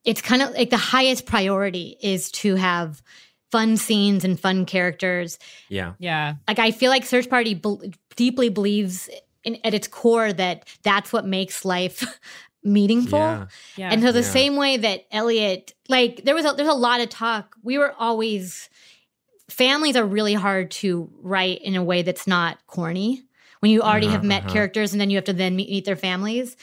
[0.04, 3.02] it's kind of like the highest priority is to have
[3.50, 5.38] fun scenes and fun characters.
[5.68, 6.34] yeah Yeah.
[6.46, 7.82] Like I feel like Search Party bel
[8.16, 9.08] deeply believes
[9.44, 12.04] in, at its core that that's what makes life
[12.68, 13.18] meaningful.
[13.18, 13.46] Yeah.
[13.76, 13.90] Yeah.
[13.92, 14.24] And so the Yeah.
[14.30, 17.56] same way that Elliot, like there was a, there's a lot of talk.
[17.62, 18.68] We were always
[19.48, 23.22] families are really hard to write in a way that's not corny.
[23.60, 24.52] When you already Uh-huh, have met uh-huh.
[24.52, 26.56] characters and then you have to then meet, meet their families.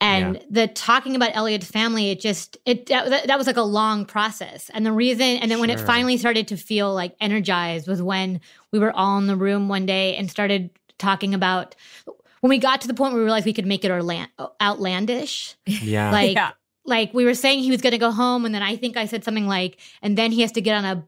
[0.00, 0.42] And Yeah.
[0.50, 4.06] the talking about Elliot's family, it just it that, that- that was like a long
[4.06, 4.70] process.
[4.72, 8.40] And the reason, and then when it finally started to feel like energized was when
[8.72, 11.74] we were all in the room one day and started talking about
[12.40, 14.28] when we got to the point where we realized we could make it outland-
[14.60, 16.10] outlandish yeah.
[16.10, 16.50] like Yeah.
[16.84, 19.06] like we were saying he was going to go home and then i think i
[19.06, 21.04] said something like and then he has to get on a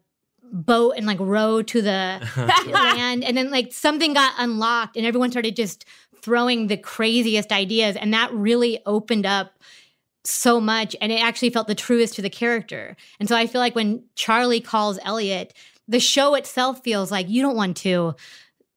[0.54, 2.20] boat and like row to the
[2.66, 3.24] land.
[3.24, 5.86] And then like something got unlocked and everyone started just
[6.20, 9.58] throwing the craziest ideas and that really opened up
[10.24, 12.96] so much and it actually felt the truest to the character.
[13.18, 15.54] And so i feel like when charlie calls elliot
[15.88, 18.14] the show itself feels like you don't want to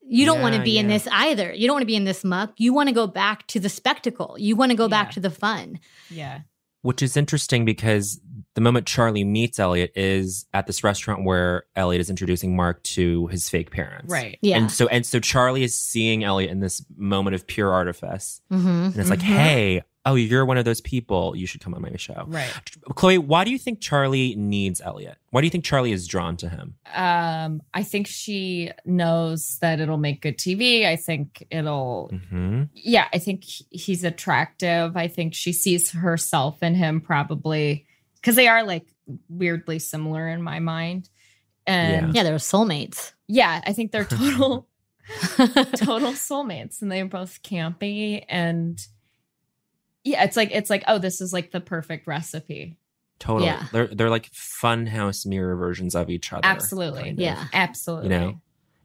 [0.07, 1.53] you don't want to Yeah, be in this either.
[1.53, 2.53] You don't want to be in this muck.
[2.57, 4.35] You want to go back to the spectacle.
[4.39, 5.79] You want to go back to the fun.
[6.09, 6.41] Yeah.
[6.81, 8.19] which is interesting because
[8.53, 13.25] the moment charlie meets elliot is at this restaurant where elliot is introducing mark to
[13.27, 14.11] his fake parents.
[14.11, 14.37] Right.
[14.41, 14.57] yeah.
[14.57, 18.39] And so and so charlie is seeing elliot in this moment of pure artifice.
[18.51, 18.67] Mm-hmm.
[18.67, 21.91] and it's like hey oh you're one of those people you should come on my
[21.97, 22.51] show Right.
[22.95, 26.37] chloe why do you think charlie needs elliot why do you think charlie is drawn
[26.37, 30.85] to him Um, I think she knows that it'll make good TV.
[30.85, 34.95] I think it'll hmm yeah, I think he's attractive.
[34.97, 37.85] I think she sees herself in him probably
[38.15, 38.85] because they are like
[39.29, 41.09] weirdly similar in my mind.
[41.67, 44.67] And yeah they're soulmates yeah, I think they're total
[45.35, 48.79] total soulmates and they're both campy and
[50.05, 52.77] yeah, it's like it's like oh, this is like the perfect recipe.
[53.19, 53.65] totally Yeah.
[53.73, 57.01] they're they're like fun house mirror versions of each other Absolutely.
[57.03, 57.23] kind of.
[57.23, 58.05] yeah Absolutely.
[58.05, 58.41] you know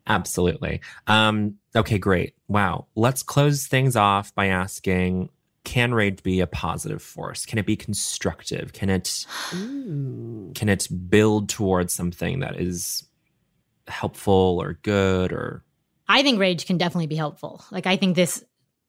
[0.07, 5.29] absolutely um okay great wow let's close things off by asking
[5.62, 11.49] can rage be a positive force can it be constructive can it can it build
[11.49, 13.05] towards something that is
[13.89, 15.62] helpful or good or
[16.09, 18.45] i think rage can definitely be helpful like i think this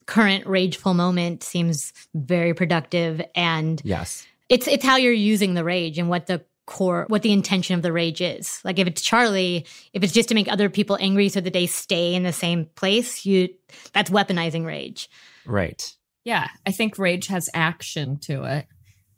[0.06, 4.26] current rageful moment seems very productive and yes.
[4.50, 7.82] it's it's how you're using the rage and what the core what the intention of
[7.82, 8.62] the rage is.
[8.64, 11.68] Like if it's charlie if it's just to make other people angry so that they
[11.68, 13.50] stay in the same place you
[13.94, 15.10] that's weaponizing rage.
[15.46, 15.96] Right.
[16.24, 18.68] Yeah, I think rage has action to it.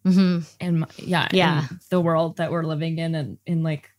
[0.06, 1.68] hmm and yeah, Yeah.
[1.70, 3.90] in the world that we're living in, and in like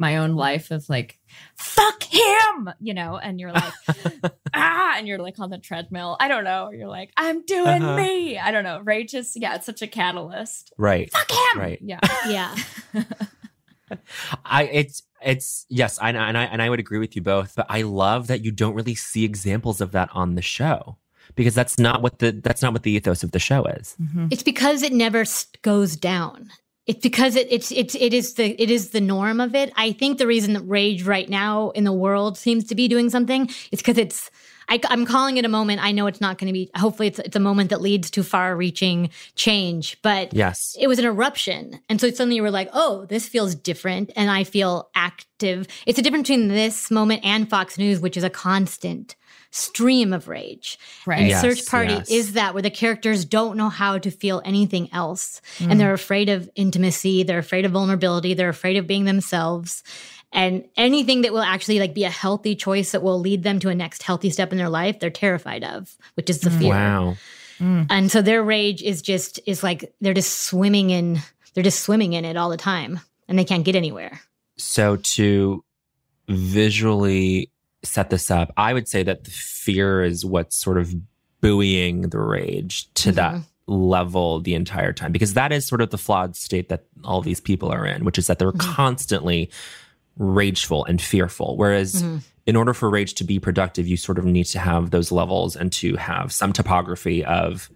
[0.00, 1.18] my own life of like,
[1.56, 3.72] fuck him, you know, and you're like,
[4.54, 6.16] ah, and you're like on the treadmill.
[6.18, 6.70] I don't know.
[6.72, 7.96] You're like, I'm doing Uh-huh.
[7.96, 8.38] me.
[8.38, 8.80] I don't know.
[8.80, 10.72] Rage is yeah, it's such a catalyst.
[10.78, 11.60] right Fuck him.
[11.60, 11.78] Right.
[11.82, 12.00] Yeah.
[12.28, 12.56] yeah
[14.44, 17.66] i it's it's yes I, and i and i would agree with you both but
[17.68, 20.96] i love that you don't really see examples of that on the show
[21.34, 23.96] because that's not what the that's not what the ethos of the show is
[24.30, 26.50] it's because it never s- goes down
[26.86, 29.92] it's because it, it's it's it is the it is the norm of it i
[29.92, 33.48] think the reason that rage right now in the world seems to be doing something
[33.70, 34.30] is because it's
[34.70, 35.82] I, am calling it a moment.
[35.82, 36.70] I know it's not going to be.
[36.76, 39.98] Hopefully, it's it's a moment that leads to far-reaching change.
[40.00, 40.76] But Yes.
[40.78, 44.30] it was an eruption, and so suddenly you were like, "Oh, this feels different," and
[44.30, 45.66] I feel active.
[45.86, 49.16] It's a difference between this moment and Fox News, which is a constant
[49.50, 50.78] stream of rage.
[51.06, 51.20] Right.
[51.20, 52.10] And Yes, Search Party yes.
[52.10, 55.70] is that where the characters don't know how to feel anything else, Mm.
[55.72, 59.82] and they're afraid of intimacy, they're afraid of vulnerability, they're afraid of being themselves.
[60.32, 63.68] And anything that will actually like be a healthy choice that will lead them to
[63.68, 66.70] a next healthy step in their life, they're terrified of, which is the fear.
[66.70, 67.16] Wow.
[67.58, 71.18] And so their rage is just is like they're just swimming in
[71.52, 74.20] they're just swimming in it all the time and they can't get anywhere.
[74.56, 75.62] So to
[76.28, 77.50] visually
[77.82, 80.94] set this up, I would say that the fear is what's sort of
[81.40, 83.16] buoying the rage to mm-hmm.
[83.16, 87.22] that level the entire time because that is sort of the flawed state that all
[87.22, 88.72] these people are in, which is that they're mm-hmm.
[88.72, 89.50] constantly
[90.18, 91.56] rageful and fearful.
[91.56, 92.18] Whereas mm-hmm.
[92.46, 95.56] in order for rage to be productive, you sort of need to have those levels
[95.56, 97.70] and to have some topography of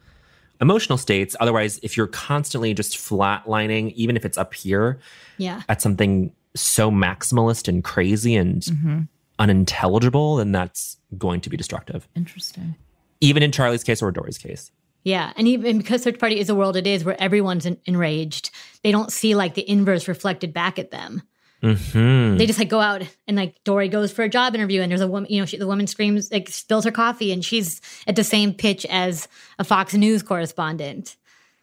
[0.61, 1.35] emotional states.
[1.41, 4.99] Otherwise, if you're constantly just flatlining, even if it's up here,
[5.39, 5.63] Yeah.
[5.69, 9.01] at something so maximalist and crazy and Mm-hmm.
[9.39, 12.09] Unintelligible, then that's going to be destructive.
[12.15, 12.75] Interesting.
[13.21, 14.71] Even in Charlie's case or Dory's case.
[15.03, 15.33] Yeah.
[15.37, 18.51] And even because Search Party is a world it is where everyone's en- enraged,
[18.83, 21.23] they don't see like the inverse reflected back at them.
[21.63, 22.37] Hmm.
[22.37, 25.01] They just like go out and like Dory goes for a job interview and there's
[25.01, 28.17] a woman, you know, she, the woman screams, like spills her coffee and she's at
[28.17, 29.29] the same pitch as
[29.59, 31.17] a Fox News correspondent.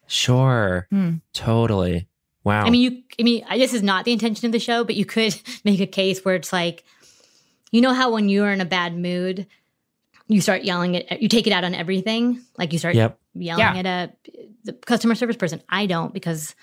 [0.08, 0.88] Sure.
[1.32, 2.08] Totally.
[2.44, 2.64] Wow.
[2.64, 4.96] I mean, you, I mean, I- this is not the intention of the show, but
[4.96, 6.82] you could make a case where it's like,
[7.72, 9.46] you know how when you're in a bad mood,
[10.28, 12.40] you start yelling at, you take it out on everything.
[12.56, 13.18] Like you start Yep.
[13.34, 13.80] yelling Yeah.
[13.80, 14.12] at a
[14.64, 15.60] the customer service person.
[15.68, 16.54] I don't because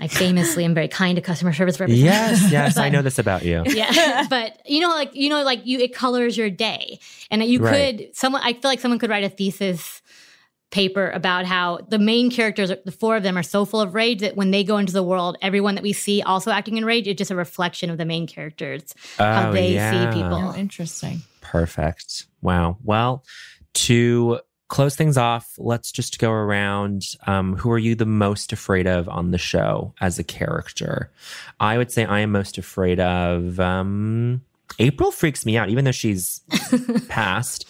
[0.00, 2.40] I famously am very kind to customer service representatives.
[2.42, 3.64] yes, yes, I know this about you.
[3.66, 7.58] yeah but you know like you know like you it colors your day and you
[7.60, 7.98] Right.
[7.98, 10.00] could someone i feel like someone could write a thesis
[10.70, 14.20] paper about how the main characters the four of them are so full of rage
[14.20, 17.06] that when they go into the world everyone that we see also acting in rage
[17.08, 20.12] is just a reflection of the main characters how Oh, they yeah.
[20.12, 21.22] see people Oh, interesting.
[21.40, 22.26] Perfect.
[22.42, 22.76] Wow.
[22.84, 23.24] Well,
[23.74, 27.02] to close things off, let's just go around.
[27.26, 31.10] Um, who are you the most afraid of on the show as a character?
[31.58, 33.58] I would say I am most afraid of.
[33.58, 34.42] Um,
[34.78, 36.40] April freaks me out, even though she's
[37.08, 37.68] passed.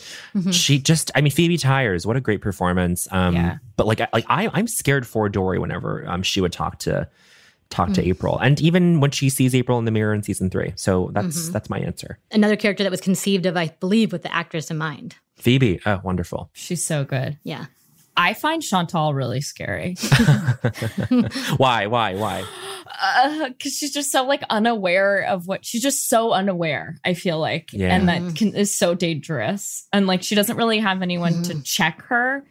[0.51, 3.09] She just, I mean, Phoebe Tyers, what a great performance.
[3.11, 3.59] Um, Yeah.
[3.77, 7.09] But like, like I, I'm scared for Dory whenever um, she would talk to
[7.71, 10.73] talk to April, and even when she sees April in the mirror in season three.
[10.77, 12.19] So that's that's my answer.
[12.33, 16.01] another character that was conceived of i believe with the actress in mind Phoebe, oh,
[16.03, 16.51] wonderful.
[16.53, 17.39] She's so good.
[17.45, 17.67] yeah
[18.19, 19.97] I find Chantal really scary
[21.57, 21.87] Why?
[21.87, 22.15] Why?
[22.17, 22.45] Why?
[23.01, 26.97] Uh, because she's just so like unaware of what she's just so unaware.
[27.05, 27.95] I feel like, Yeah.
[27.95, 29.87] and that can, is so dangerous.
[29.93, 31.63] And like she doesn't really have anyone to mm-hmm.
[31.63, 32.45] check her.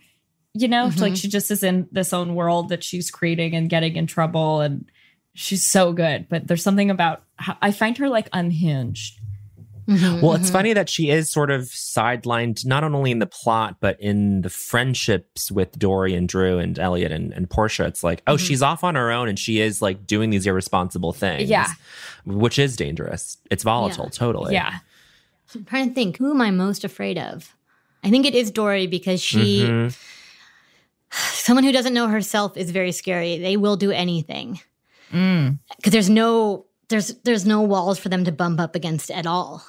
[0.54, 1.14] You know, like mm-hmm.
[1.14, 4.90] she just is in this own world that she's creating and getting in trouble, and
[5.36, 6.28] she's so good.
[6.30, 9.20] But there's something about how, I find her like unhinged.
[9.88, 13.98] Well, it's funny that she is sort of sidelined, not only in the plot, but
[14.02, 17.86] in the friendships with Dory and Drew and Elliot and, and Portia.
[17.86, 21.14] It's like, oh, she's off on her own and she is like doing these irresponsible
[21.14, 21.50] things.
[21.50, 21.68] Yeah.
[22.26, 23.38] Which is dangerous.
[23.50, 24.10] It's volatile, Yeah.
[24.12, 24.54] totally.
[24.54, 24.74] Yeah,
[25.56, 27.56] I'm trying to think who am I most afraid of?
[28.04, 29.98] I think it is Dory because she, Mhm.
[31.12, 33.38] someone who doesn't know herself, is very scary.
[33.38, 34.60] They will do anything
[35.14, 35.60] Mm.
[35.78, 39.64] because there's no there's there's no walls for them to bump up against at all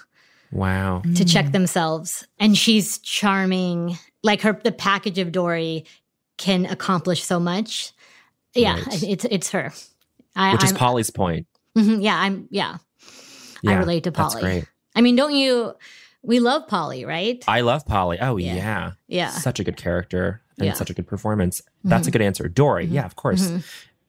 [0.52, 1.02] Wow.
[1.14, 2.26] to check themselves.
[2.38, 3.98] And she's charming.
[4.22, 5.84] Like her, the package of Dory
[6.38, 7.92] can accomplish so much.
[8.54, 9.02] Yeah, Right.
[9.02, 9.72] it's it's her.
[10.34, 11.46] I, Which is I'm- Polly's point.
[11.76, 12.78] mhm, yeah, I'm yeah.
[13.66, 14.42] I relate to That's Polly.
[14.42, 14.64] great.
[14.94, 15.74] I mean, don't you?
[16.22, 17.42] We love Polly, right?
[17.46, 18.18] I love Polly.
[18.20, 18.54] Oh, Yeah.
[18.54, 18.92] yeah.
[19.06, 19.30] Yeah.
[19.30, 20.72] Such a good character and Yeah.
[20.72, 20.78] Mm-hmm.
[20.78, 21.62] such a good performance.
[21.84, 22.48] That's a good answer.
[22.48, 22.86] Dory.
[22.86, 23.50] Yeah, of course.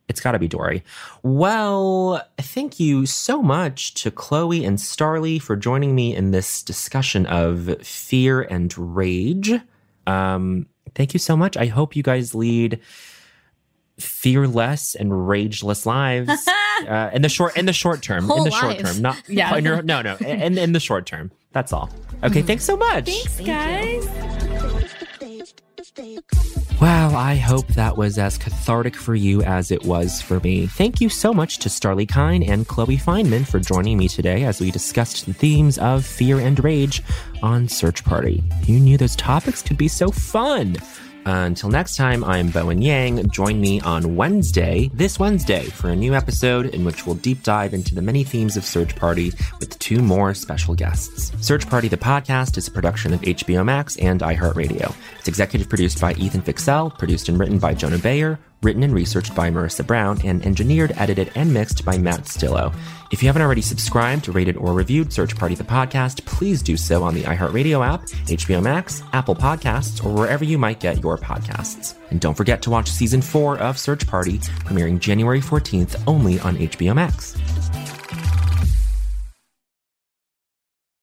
[0.10, 0.84] It's got to be Dory.
[1.24, 7.26] Well, thank you so much to Chloe and Starlee for joining me in this discussion
[7.28, 9.52] of fear and rage.
[10.08, 11.56] Um, thank you so much.
[11.56, 12.80] I hope you guys lead
[14.00, 16.32] fearless and rageless lives
[16.88, 18.24] uh, in the short in the short term.
[18.24, 18.94] in Whole the short lives.
[18.94, 19.56] term, not Yeah.
[19.56, 21.32] in your- no, no, in in the short term.
[21.52, 21.90] That's all.
[22.24, 23.06] Okay, thanks so much.
[23.06, 24.39] Thanks guys.
[26.82, 30.66] Wow, I hope that was as cathartic for you as it was for me.
[30.66, 34.62] Thank you so much to Starlee Kine and Chloe Fineman for joining me today as
[34.62, 37.04] we discussed the themes of fear and rage
[37.44, 38.42] on Search Party.
[38.66, 40.78] You knew those topics could be so fun?
[41.30, 43.30] Until next time, I'm Bowen Yang.
[43.30, 47.74] Join me on Wednesday, this Wednesday, for a new episode in which we'll deep dive
[47.74, 51.32] into the many themes of Search Party with two more special guests.
[51.46, 54.96] Search Party, the podcast, is a production of HBO Max and iHeartRadio.
[55.20, 59.36] It's executive produced by Ethan Fixell, produced and written by Jonah Bayer, written and researched
[59.36, 62.74] by Marissa Brown, and engineered, edited, and mixed by Matt Stillo.
[63.12, 67.02] If you haven't already subscribed, rated, or reviewed Search Party the podcast, please do so
[67.02, 71.96] on the iHeartRadio app, HBO Max, Apple Podcasts, or wherever you might get your podcasts.
[72.12, 76.56] And don't forget to watch season four of Search Party, premiering January 14th only on
[76.58, 77.36] HBO Max.